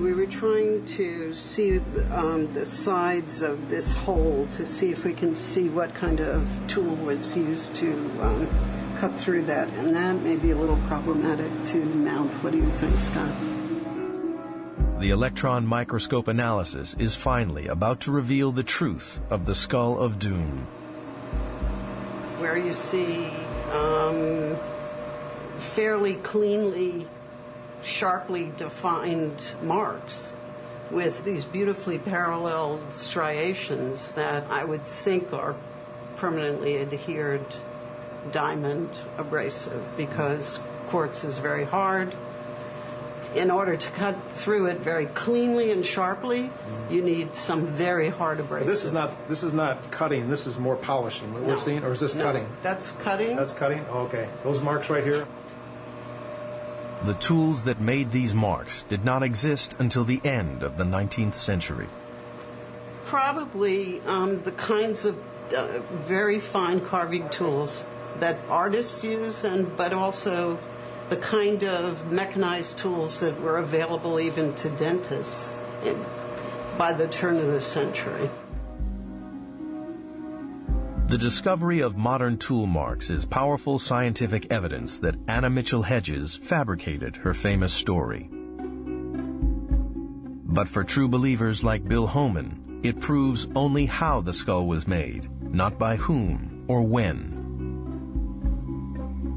We 0.00 0.14
were 0.14 0.24
trying 0.24 0.86
to 0.96 1.34
see 1.34 1.78
um, 2.10 2.50
the 2.54 2.64
sides 2.64 3.42
of 3.42 3.68
this 3.68 3.92
hole 3.92 4.48
to 4.52 4.64
see 4.64 4.90
if 4.90 5.04
we 5.04 5.12
can 5.12 5.36
see 5.36 5.68
what 5.68 5.94
kind 5.94 6.20
of 6.20 6.48
tool 6.68 6.94
was 6.96 7.36
used 7.36 7.76
to 7.76 7.92
um, 8.22 8.48
cut 8.96 9.14
through 9.20 9.44
that, 9.44 9.68
and 9.68 9.94
that 9.94 10.14
may 10.22 10.36
be 10.36 10.52
a 10.52 10.56
little 10.56 10.78
problematic 10.88 11.52
to 11.66 11.84
mount. 11.84 12.32
What 12.42 12.52
do 12.52 12.56
you 12.56 12.70
think, 12.70 12.98
Scott? 12.98 13.30
The 15.00 15.10
electron 15.10 15.66
microscope 15.66 16.28
analysis 16.28 16.96
is 16.98 17.14
finally 17.14 17.66
about 17.66 18.00
to 18.00 18.10
reveal 18.10 18.52
the 18.52 18.62
truth 18.62 19.20
of 19.28 19.44
the 19.44 19.54
Skull 19.54 19.98
of 19.98 20.18
Doom. 20.18 20.66
Where 22.38 22.56
you 22.56 22.72
see 22.72 23.28
um, 23.70 24.56
fairly 25.58 26.14
cleanly, 26.14 27.06
sharply 27.82 28.52
defined 28.56 29.52
marks 29.62 30.34
with 30.90 31.24
these 31.24 31.44
beautifully 31.44 31.98
parallel 31.98 32.80
striations 32.92 34.12
that 34.12 34.44
I 34.50 34.64
would 34.64 34.84
think 34.84 35.32
are 35.32 35.54
permanently 36.16 36.78
adhered 36.78 37.44
diamond 38.32 38.90
abrasive 39.16 39.82
because 39.96 40.60
quartz 40.88 41.24
is 41.24 41.38
very 41.38 41.64
hard 41.64 42.12
in 43.34 43.50
order 43.50 43.76
to 43.76 43.90
cut 43.92 44.16
through 44.32 44.66
it 44.66 44.78
very 44.78 45.06
cleanly 45.06 45.70
and 45.70 45.86
sharply, 45.86 46.50
you 46.88 47.02
need 47.02 47.34
some 47.34 47.64
very 47.66 48.08
hard 48.08 48.40
abrasive. 48.40 48.66
This 48.66 48.84
is 48.84 48.92
not 48.92 49.28
this 49.28 49.42
is 49.42 49.54
not 49.54 49.90
cutting. 49.90 50.28
This 50.28 50.46
is 50.46 50.58
more 50.58 50.76
polishing. 50.76 51.32
What 51.32 51.42
No. 51.42 51.48
we're 51.50 51.58
seeing, 51.58 51.84
or 51.84 51.92
is 51.92 52.00
this 52.00 52.14
No, 52.14 52.24
cutting? 52.24 52.46
That's 52.62 52.92
cutting. 52.92 53.36
That's 53.36 53.52
cutting. 53.52 53.84
Oh, 53.90 54.00
okay, 54.00 54.28
those 54.42 54.60
marks 54.60 54.90
right 54.90 55.04
here. 55.04 55.26
The 57.04 57.14
tools 57.14 57.64
that 57.64 57.80
made 57.80 58.12
these 58.12 58.34
marks 58.34 58.82
did 58.82 59.04
not 59.06 59.22
exist 59.22 59.74
until 59.78 60.04
the 60.04 60.20
end 60.22 60.62
of 60.62 60.76
the 60.76 60.84
19th 60.84 61.34
century. 61.34 61.88
Probably 63.06 64.00
um, 64.02 64.42
the 64.42 64.52
kinds 64.52 65.06
of 65.06 65.16
uh, 65.54 65.80
very 66.06 66.38
fine 66.38 66.80
carving 66.80 67.30
tools 67.30 67.86
that 68.18 68.38
artists 68.50 69.02
use, 69.02 69.44
and 69.44 69.74
but 69.78 69.94
also 69.94 70.58
the 71.08 71.16
kind 71.16 71.64
of 71.64 72.12
mechanized 72.12 72.78
tools 72.78 73.20
that 73.20 73.40
were 73.40 73.56
available 73.56 74.20
even 74.20 74.54
to 74.56 74.68
dentists 74.68 75.56
by 76.76 76.92
the 76.92 77.08
turn 77.08 77.38
of 77.38 77.46
the 77.46 77.62
century. 77.62 78.28
The 81.10 81.18
discovery 81.18 81.80
of 81.80 81.96
modern 81.96 82.38
tool 82.38 82.66
marks 82.68 83.10
is 83.10 83.24
powerful 83.24 83.80
scientific 83.80 84.46
evidence 84.52 85.00
that 85.00 85.16
Anna 85.26 85.50
Mitchell 85.50 85.82
Hedges 85.82 86.36
fabricated 86.36 87.16
her 87.16 87.34
famous 87.34 87.72
story. 87.72 88.30
But 90.46 90.68
for 90.68 90.84
true 90.84 91.08
believers 91.08 91.64
like 91.64 91.88
Bill 91.88 92.06
Homann, 92.06 92.78
it 92.84 93.00
proves 93.00 93.48
only 93.56 93.86
how 93.86 94.20
the 94.20 94.32
skull 94.32 94.68
was 94.68 94.86
made, 94.86 95.28
not 95.52 95.80
by 95.80 95.96
whom 95.96 96.64
or 96.68 96.82
when. 96.82 97.38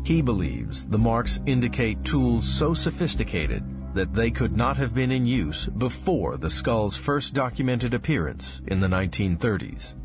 He 0.06 0.22
believes 0.22 0.86
the 0.86 1.00
marks 1.00 1.42
indicate 1.48 2.06
tools 2.06 2.48
so 2.48 2.76
sophisticated 2.76 3.64
that 3.96 4.14
they 4.14 4.30
could 4.30 4.56
not 4.56 4.78
have 4.78 4.94
been 4.94 5.12
in 5.12 5.26
use 5.26 5.66
before 5.66 6.38
the 6.38 6.52
skull's 6.52 6.96
first 6.96 7.34
documented 7.34 7.96
appearance 7.96 8.62
in 8.68 8.80
the 8.80 8.88
1930s. 8.88 9.96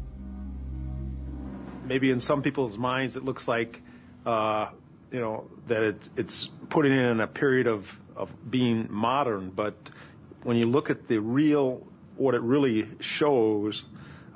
Maybe 1.89 2.11
in 2.11 2.20
some 2.20 2.43
people's 2.43 2.76
minds, 2.76 3.16
it 3.16 3.24
looks 3.24 3.49
like, 3.49 3.82
uh, 4.26 4.70
you 5.11 5.20
know, 5.20 5.49
that 5.68 5.82
it, 5.82 6.09
it's 6.16 6.51
putting 6.68 6.93
it 6.93 7.03
in 7.03 7.20
a 7.20 7.26
period 7.26 7.66
of, 7.66 7.99
of 8.14 8.30
being 8.51 8.89
modern. 8.91 9.51
But 9.51 9.74
when 10.43 10.59
you 10.59 10.66
look 10.66 10.91
at 10.91 11.09
the 11.09 11.18
real, 11.18 11.86
what 12.16 12.34
it 12.34 12.43
really 12.43 12.89
shows, 13.01 13.84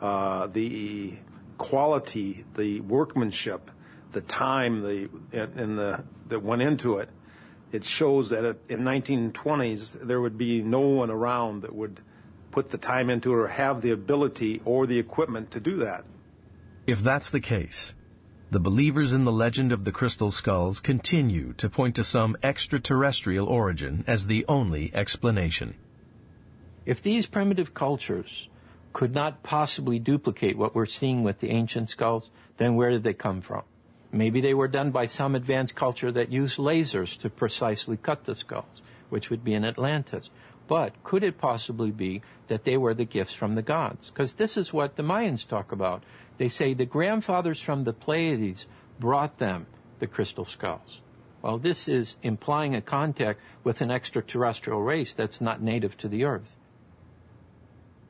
uh, 0.00 0.46
the 0.46 1.14
quality, 1.58 2.44
the 2.54 2.80
workmanship, 2.80 3.70
the 4.12 4.22
time, 4.22 4.82
the 4.82 5.08
and 5.32 5.78
the 5.78 6.04
that 6.28 6.42
went 6.42 6.62
into 6.62 6.98
it, 6.98 7.10
it 7.70 7.84
shows 7.84 8.30
that 8.30 8.44
in 8.68 8.80
1920s 8.80 9.92
there 9.92 10.20
would 10.20 10.38
be 10.38 10.62
no 10.62 10.80
one 10.80 11.10
around 11.10 11.62
that 11.62 11.74
would 11.74 12.00
put 12.50 12.70
the 12.70 12.78
time 12.78 13.08
into 13.10 13.32
it 13.32 13.36
or 13.36 13.48
have 13.48 13.80
the 13.80 13.90
ability 13.90 14.60
or 14.64 14.86
the 14.86 14.98
equipment 14.98 15.50
to 15.50 15.60
do 15.60 15.76
that. 15.78 16.04
If 16.84 17.00
that's 17.00 17.30
the 17.30 17.40
case, 17.40 17.94
the 18.50 18.58
believers 18.58 19.12
in 19.12 19.24
the 19.24 19.30
legend 19.30 19.70
of 19.70 19.84
the 19.84 19.92
crystal 19.92 20.32
skulls 20.32 20.80
continue 20.80 21.52
to 21.54 21.70
point 21.70 21.94
to 21.94 22.02
some 22.02 22.36
extraterrestrial 22.42 23.46
origin 23.46 24.02
as 24.08 24.26
the 24.26 24.44
only 24.48 24.90
explanation. 24.92 25.76
If 26.84 27.00
these 27.00 27.26
primitive 27.26 27.72
cultures 27.72 28.48
could 28.92 29.14
not 29.14 29.44
possibly 29.44 30.00
duplicate 30.00 30.58
what 30.58 30.74
we're 30.74 30.86
seeing 30.86 31.22
with 31.22 31.38
the 31.38 31.50
ancient 31.50 31.88
skulls, 31.88 32.32
then 32.56 32.74
where 32.74 32.90
did 32.90 33.04
they 33.04 33.14
come 33.14 33.40
from? 33.40 33.62
Maybe 34.10 34.40
they 34.40 34.52
were 34.52 34.68
done 34.68 34.90
by 34.90 35.06
some 35.06 35.36
advanced 35.36 35.76
culture 35.76 36.10
that 36.10 36.32
used 36.32 36.58
lasers 36.58 37.16
to 37.20 37.30
precisely 37.30 37.96
cut 37.96 38.24
the 38.24 38.34
skulls, 38.34 38.82
which 39.08 39.30
would 39.30 39.44
be 39.44 39.54
in 39.54 39.64
Atlantis. 39.64 40.30
But 40.68 41.02
could 41.04 41.22
it 41.22 41.38
possibly 41.38 41.90
be 41.90 42.22
that 42.48 42.64
they 42.64 42.76
were 42.76 42.94
the 42.94 43.04
gifts 43.04 43.34
from 43.34 43.54
the 43.54 43.62
gods? 43.62 44.10
Because 44.10 44.34
this 44.34 44.56
is 44.56 44.72
what 44.72 44.96
the 44.96 45.02
Mayans 45.02 45.46
talk 45.46 45.72
about. 45.72 46.02
They 46.42 46.48
say 46.48 46.74
the 46.74 46.86
grandfathers 46.86 47.60
from 47.60 47.84
the 47.84 47.92
Pleiades 47.92 48.66
brought 48.98 49.38
them 49.38 49.66
the 50.00 50.08
crystal 50.08 50.44
skulls. 50.44 51.00
Well, 51.40 51.56
this 51.56 51.86
is 51.86 52.16
implying 52.20 52.74
a 52.74 52.80
contact 52.80 53.38
with 53.62 53.80
an 53.80 53.92
extraterrestrial 53.92 54.82
race 54.82 55.12
that's 55.12 55.40
not 55.40 55.62
native 55.62 55.96
to 55.98 56.08
the 56.08 56.24
Earth. 56.24 56.56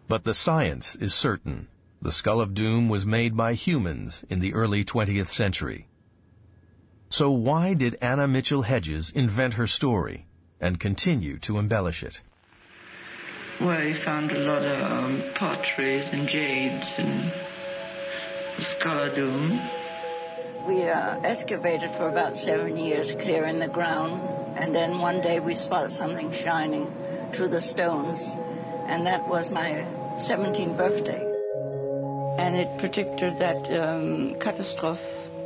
But 0.09 0.25
the 0.25 0.33
science 0.33 0.97
is 0.97 1.13
certain. 1.13 1.69
The 2.01 2.11
Skull 2.11 2.41
of 2.41 2.55
Doom 2.55 2.89
was 2.89 3.05
made 3.05 3.37
by 3.37 3.53
humans 3.53 4.25
in 4.31 4.39
the 4.41 4.55
early 4.55 4.83
20th 4.83 5.29
century. 5.29 5.89
So 7.11 7.31
why 7.31 7.75
did 7.75 7.99
Anna 8.01 8.27
Mitchell 8.27 8.63
Hedges 8.63 9.11
invent 9.11 9.61
her 9.61 9.67
story 9.67 10.27
and 10.59 10.81
continue 10.81 11.39
to 11.41 11.59
embellish 11.59 12.03
it? 12.03 12.23
Well, 13.61 13.85
we 13.85 13.93
found 13.93 14.33
a 14.33 14.39
lot 14.39 14.63
of 14.63 14.81
um, 14.91 15.23
potteries 15.35 16.09
and 16.13 16.27
jades 16.27 16.87
and 16.97 17.31
the 18.57 18.65
Skull 18.65 18.99
of 19.05 19.15
Doom. 19.15 19.61
We 20.67 20.89
uh, 20.89 21.19
excavated 21.25 21.91
for 21.93 22.09
about 22.09 22.37
seven 22.37 22.77
years, 22.77 23.13
clearing 23.13 23.59
the 23.59 23.69
ground, 23.69 24.23
and 24.57 24.75
then 24.75 24.99
one 24.99 25.21
day 25.21 25.41
we 25.41 25.55
spotted 25.55 25.91
something 25.91 26.31
shining 26.31 26.93
through 27.33 27.49
the 27.49 27.61
stones, 27.61 28.35
and 28.87 29.07
that 29.07 29.27
was 29.27 29.51
my 29.51 29.87
17th 30.17 30.77
birthday. 30.77 31.21
And 32.39 32.57
it 32.57 32.79
predicted 32.79 33.39
that 33.41 33.71
um, 33.73 34.37
catastrophe 34.39 35.03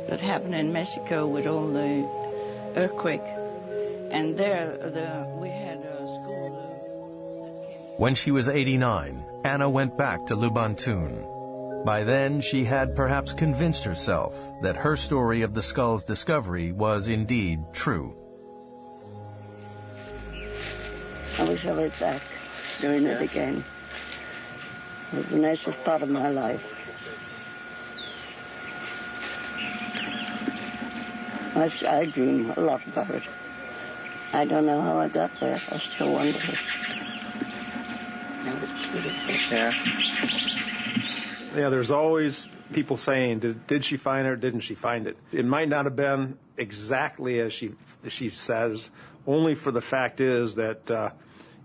that 0.09 0.19
happened 0.19 0.55
in 0.55 0.71
Mexico 0.71 1.27
with 1.27 1.47
all 1.47 1.67
the 1.67 2.07
earthquake. 2.75 3.25
And 4.11 4.37
there, 4.37 4.77
the, 4.77 5.27
we 5.39 5.49
had 5.49 5.79
a 5.79 5.97
school. 6.21 7.95
When 7.97 8.15
she 8.15 8.31
was 8.31 8.47
89, 8.47 9.25
Anna 9.43 9.69
went 9.69 9.97
back 9.97 10.27
to 10.27 10.35
Lubaantun 10.35 11.36
by 11.87 12.03
then, 12.03 12.41
she 12.41 12.65
had 12.65 12.97
perhaps 12.97 13.31
convinced 13.31 13.85
herself 13.85 14.35
that 14.61 14.75
her 14.75 14.97
story 14.97 15.41
of 15.43 15.53
the 15.53 15.61
skull's 15.61 16.03
discovery 16.03 16.73
was 16.73 17.07
indeed 17.07 17.61
true. 17.71 18.13
I 21.39 21.45
wish 21.45 21.65
I 21.65 21.71
was 21.71 21.97
back 21.97 22.21
doing 22.81 23.05
it 23.05 23.21
again. 23.21 23.63
It 25.13 25.17
was 25.17 25.27
the 25.27 25.37
nicest 25.37 25.81
part 25.85 26.01
of 26.01 26.09
my 26.09 26.29
life. 26.29 26.73
I, 31.55 31.71
I 31.87 32.05
dream 32.07 32.51
a 32.57 32.59
lot 32.59 32.85
about 32.85 33.11
it. 33.11 33.23
I 34.33 34.43
don't 34.43 34.65
know 34.65 34.81
how 34.81 34.99
I 34.99 35.07
got 35.07 35.31
there. 35.39 35.61
I 35.71 35.77
still 35.77 36.11
wonder. 36.11 36.37
It 38.43 38.59
was 38.59 38.71
beautiful. 38.91 39.55
Yeah 39.55 40.56
yeah, 41.57 41.69
there's 41.69 41.91
always 41.91 42.47
people 42.71 42.97
saying, 42.97 43.39
did, 43.39 43.67
did 43.67 43.83
she 43.83 43.97
find 43.97 44.27
it 44.27 44.29
or 44.29 44.35
didn't 44.35 44.61
she 44.61 44.75
find 44.75 45.07
it? 45.07 45.17
It 45.31 45.45
might 45.45 45.69
not 45.69 45.85
have 45.85 45.95
been 45.95 46.37
exactly 46.55 47.39
as 47.39 47.53
she, 47.53 47.71
she 48.07 48.29
says, 48.29 48.89
only 49.25 49.55
for 49.55 49.71
the 49.71 49.81
fact 49.81 50.21
is 50.21 50.55
that, 50.55 50.89
uh, 50.89 51.11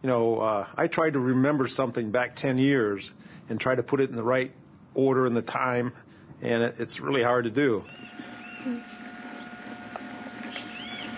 you 0.02 0.08
know, 0.08 0.40
uh, 0.40 0.66
I 0.76 0.86
tried 0.88 1.12
to 1.12 1.20
remember 1.20 1.66
something 1.66 2.10
back 2.10 2.34
10 2.36 2.58
years 2.58 3.12
and 3.48 3.60
try 3.60 3.74
to 3.74 3.82
put 3.82 4.00
it 4.00 4.10
in 4.10 4.16
the 4.16 4.22
right 4.22 4.52
order 4.94 5.26
and 5.26 5.36
the 5.36 5.42
time, 5.42 5.92
and 6.40 6.62
it, 6.62 6.76
it's 6.78 7.00
really 7.00 7.22
hard 7.22 7.44
to 7.44 7.50
do. 7.50 7.84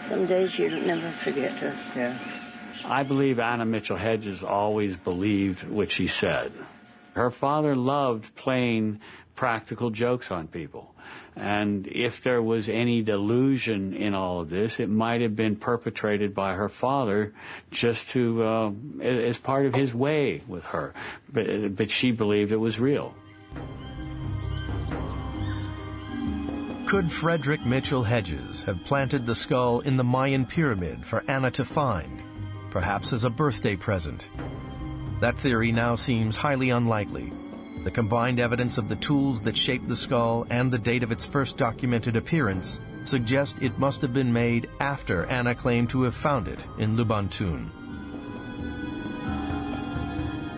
Some 0.09 0.27
days 0.27 0.59
you 0.59 0.69
never 0.69 1.11
forget 1.23 1.59
to. 1.61 1.75
Yeah. 1.97 2.19
I 2.85 3.03
believe 3.03 3.39
Anna 3.39 3.65
Mitchell 3.65 3.97
Hedges 3.97 4.43
always 4.43 4.97
believed 4.97 5.67
what 5.67 5.91
she 5.91 6.09
said. 6.09 6.53
Her 7.15 7.31
father 7.31 7.77
loved 7.77 8.35
playing 8.35 9.01
practical 9.37 9.91
jokes 9.91 10.31
on 10.31 10.49
people. 10.49 10.95
And 11.37 11.87
if 11.89 12.23
there 12.23 12.43
was 12.43 12.69
any 12.69 13.03
delusion 13.03 13.95
in 13.95 14.15
all 14.15 14.41
of 14.41 14.51
this, 14.51 14.79
it 14.79 14.89
might 14.89 15.21
have 15.21 15.35
been 15.35 15.57
perpetrated 15.57 16.35
by 16.35 16.55
her 16.55 16.69
father 16.69 17.33
just 17.71 18.09
to, 18.11 18.43
uh, 18.43 18.71
as 19.01 19.39
part 19.39 19.67
of 19.67 19.75
his 19.75 19.95
way 19.95 20.43
with 20.47 20.65
her. 20.67 20.95
But, 21.33 21.75
but 21.77 21.91
she 21.91 22.13
believed 22.13 22.53
it 22.53 22.57
was 22.57 22.79
real. 22.79 23.15
Could 26.87 27.11
Frederick 27.11 27.67
Mitchell 27.67 28.05
Hedges 28.05 28.63
have 28.65 28.85
planted 28.85 29.27
the 29.27 29.35
skull 29.35 29.81
in 29.81 29.97
the 29.97 30.05
Mayan 30.05 30.47
pyramid 30.47 31.05
for 31.05 31.25
Anna 31.27 31.51
to 31.53 31.65
find, 31.65 32.23
perhaps 32.71 33.13
as 33.13 33.25
a 33.25 33.31
birthday 33.31 33.75
present? 33.75 34.29
That 35.25 35.39
theory 35.39 35.73
now 35.73 35.95
seems 35.95 36.37
highly 36.37 36.69
unlikely. 36.69 37.33
The 37.83 37.91
combined 37.91 38.39
evidence 38.39 38.77
of 38.77 38.91
the 38.91 38.97
tools 38.97 39.41
that 39.41 39.57
shaped 39.57 39.89
the 39.89 39.97
skull 39.97 40.47
and 40.51 40.71
the 40.71 40.79
date 40.79 41.03
of 41.03 41.11
its 41.11 41.25
first 41.25 41.57
documented 41.57 42.15
appearance 42.15 42.79
suggest 43.07 43.57
it 43.63 43.79
must 43.79 44.03
have 44.03 44.13
been 44.13 44.35
made 44.35 44.69
after 44.81 45.25
Anna 45.25 45.55
claimed 45.55 45.89
to 45.89 46.03
have 46.03 46.15
found 46.15 46.47
it 46.47 46.67
in 46.77 46.95
Lubaantun. 46.95 47.71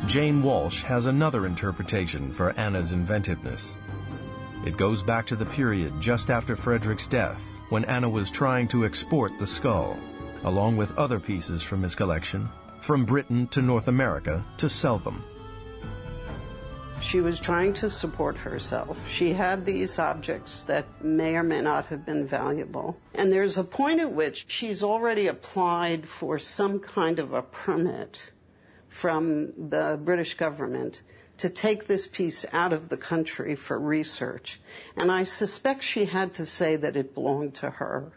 Jane 0.08 0.42
Walsh 0.42 0.82
has 0.82 1.06
another 1.06 1.46
interpretation 1.46 2.32
for 2.32 2.50
Anna's 2.58 2.90
inventiveness. 2.90 3.76
It 4.64 4.76
goes 4.76 5.00
back 5.00 5.28
to 5.28 5.36
the 5.36 5.46
period 5.46 5.92
just 6.00 6.28
after 6.28 6.56
Frederick's 6.56 7.06
death, 7.06 7.40
when 7.68 7.84
Anna 7.84 8.08
was 8.08 8.32
trying 8.32 8.66
to 8.66 8.84
export 8.84 9.30
the 9.38 9.46
skull, 9.46 9.96
along 10.42 10.76
with 10.76 10.98
other 10.98 11.20
pieces 11.20 11.62
from 11.62 11.84
his 11.84 11.94
collection, 11.94 12.48
from 12.86 13.04
Britain 13.04 13.48
to 13.48 13.60
North 13.60 13.88
America 13.88 14.44
to 14.58 14.70
sell 14.70 14.96
them. 14.98 15.24
She 17.00 17.20
was 17.20 17.40
trying 17.40 17.72
to 17.74 17.90
support 17.90 18.36
herself. 18.38 19.10
She 19.10 19.32
had 19.32 19.66
these 19.66 19.98
objects 19.98 20.62
that 20.64 20.86
may 21.02 21.34
or 21.34 21.42
may 21.42 21.60
not 21.60 21.86
have 21.86 22.06
been 22.06 22.28
valuable. 22.28 22.96
And 23.16 23.32
there's 23.32 23.58
a 23.58 23.64
point 23.64 23.98
at 23.98 24.12
which 24.12 24.44
she's 24.46 24.84
already 24.84 25.26
applied 25.26 26.08
for 26.08 26.38
some 26.38 26.78
kind 26.78 27.18
of 27.18 27.32
a 27.32 27.42
permit 27.42 28.32
from 28.88 29.52
the 29.68 29.98
British 30.04 30.34
government 30.34 31.02
to 31.38 31.50
take 31.50 31.88
this 31.88 32.06
piece 32.06 32.46
out 32.52 32.72
of 32.72 32.88
the 32.88 32.96
country 32.96 33.56
for 33.56 33.80
research. 33.80 34.60
And 34.96 35.10
I 35.10 35.24
suspect 35.24 35.82
she 35.82 36.04
had 36.04 36.32
to 36.34 36.46
say 36.46 36.76
that 36.76 36.96
it 36.96 37.14
belonged 37.14 37.54
to 37.56 37.70
her. 37.70 38.12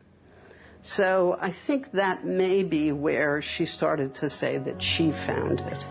So 0.82 1.38
I 1.42 1.52
think 1.52 1.92
that 1.92 2.26
may 2.26 2.64
be 2.64 2.92
where 2.92 3.42
she 3.42 3.66
started 3.66 4.14
to 4.16 4.30
say 4.30 4.58
that 4.60 4.82
she 4.82 5.12
found 5.12 5.60
it. 5.60 5.84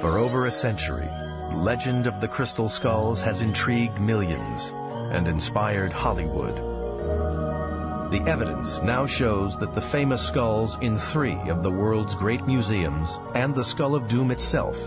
For 0.00 0.18
over 0.18 0.46
a 0.46 0.50
century, 0.50 1.08
legend 1.54 2.06
of 2.06 2.20
the 2.20 2.28
crystal 2.28 2.68
skulls 2.68 3.22
has 3.22 3.42
intrigued 3.42 4.00
millions 4.00 4.72
and 5.12 5.26
inspired 5.26 5.92
Hollywood. 5.92 6.56
The 8.10 8.22
evidence 8.30 8.80
now 8.82 9.06
shows 9.06 9.58
that 9.58 9.74
the 9.74 9.80
famous 9.80 10.24
skulls 10.24 10.78
in 10.80 10.96
three 10.96 11.38
of 11.48 11.62
the 11.62 11.70
world's 11.70 12.14
great 12.14 12.46
museums 12.46 13.18
and 13.34 13.54
the 13.54 13.64
Skull 13.64 13.96
of 13.96 14.06
Doom 14.06 14.30
itself 14.30 14.78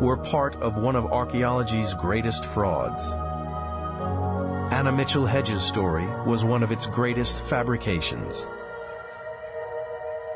were 0.00 0.16
part 0.16 0.54
of 0.56 0.76
one 0.76 0.94
of 0.94 1.06
archaeology's 1.06 1.94
greatest 1.94 2.44
frauds. 2.46 3.14
Anna 4.72 4.90
Mitchell 4.90 5.26
Hedges' 5.26 5.62
story 5.62 6.06
was 6.24 6.46
one 6.46 6.62
of 6.62 6.72
its 6.72 6.86
greatest 6.86 7.42
fabrications. 7.42 8.46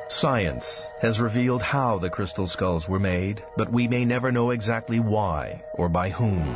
Science 0.08 0.88
has 1.00 1.18
revealed 1.22 1.62
how 1.62 1.98
the 1.98 2.10
crystal 2.10 2.46
skulls 2.46 2.86
were 2.86 2.98
made, 2.98 3.42
but 3.56 3.72
we 3.72 3.88
may 3.88 4.04
never 4.04 4.30
know 4.30 4.50
exactly 4.50 5.00
why 5.00 5.64
or 5.72 5.88
by 5.88 6.10
whom. 6.10 6.54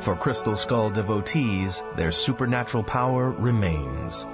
For 0.00 0.14
crystal 0.14 0.54
skull 0.54 0.90
devotees, 0.90 1.82
their 1.96 2.12
supernatural 2.12 2.84
power 2.84 3.32
remains. 3.32 4.24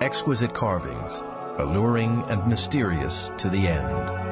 Exquisite 0.00 0.54
carvings, 0.54 1.20
alluring 1.58 2.22
and 2.28 2.46
mysterious 2.46 3.32
to 3.38 3.50
the 3.50 3.66
end. 3.66 4.31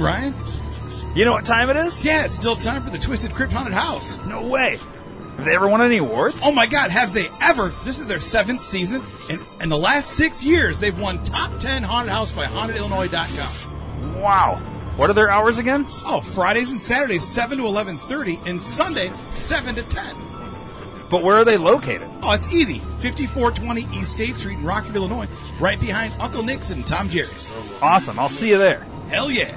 Ryan. 0.00 0.34
You 1.14 1.24
know 1.24 1.32
what 1.32 1.44
time 1.44 1.70
it 1.70 1.76
is? 1.76 2.04
Yeah, 2.04 2.24
it's 2.24 2.34
still 2.34 2.56
time 2.56 2.82
for 2.82 2.90
the 2.90 2.98
Twisted 2.98 3.34
Crypt 3.34 3.52
Haunted 3.52 3.74
House. 3.74 4.18
No 4.26 4.46
way. 4.46 4.78
Have 5.36 5.44
they 5.44 5.54
ever 5.54 5.68
won 5.68 5.80
any 5.80 5.96
awards? 5.98 6.36
Oh 6.44 6.52
my 6.52 6.66
God, 6.66 6.90
have 6.90 7.14
they 7.14 7.28
ever? 7.40 7.72
This 7.84 7.98
is 7.98 8.06
their 8.06 8.20
seventh 8.20 8.60
season, 8.62 9.02
and 9.30 9.40
in 9.60 9.68
the 9.68 9.78
last 9.78 10.10
six 10.10 10.44
years, 10.44 10.80
they've 10.80 10.98
won 10.98 11.22
top 11.22 11.58
10 11.58 11.82
Haunted 11.82 12.12
House 12.12 12.30
by 12.30 12.44
HauntedIllinois.com. 12.44 14.20
Wow. 14.20 14.56
What 14.96 15.08
are 15.08 15.14
their 15.14 15.30
hours 15.30 15.58
again? 15.58 15.86
Oh, 16.04 16.20
Fridays 16.20 16.70
and 16.70 16.80
Saturdays, 16.80 17.26
7 17.26 17.58
to 17.58 17.64
11.30, 17.64 18.46
and 18.46 18.62
Sunday, 18.62 19.10
7 19.30 19.74
to 19.76 19.82
10. 19.82 20.16
But 21.10 21.22
where 21.22 21.36
are 21.36 21.44
they 21.44 21.56
located? 21.56 22.08
Oh, 22.22 22.32
it's 22.32 22.52
easy. 22.52 22.78
5420 22.78 23.80
East 23.98 24.12
State 24.12 24.36
Street 24.36 24.58
in 24.58 24.64
Rockford, 24.64 24.94
Illinois, 24.94 25.26
right 25.58 25.80
behind 25.80 26.12
Uncle 26.20 26.42
Nick's 26.42 26.70
and 26.70 26.86
Tom 26.86 27.08
Jerry's. 27.08 27.50
Awesome. 27.80 28.18
I'll 28.18 28.28
see 28.28 28.50
you 28.50 28.58
there. 28.58 28.86
Hell 29.08 29.30
yeah. 29.30 29.56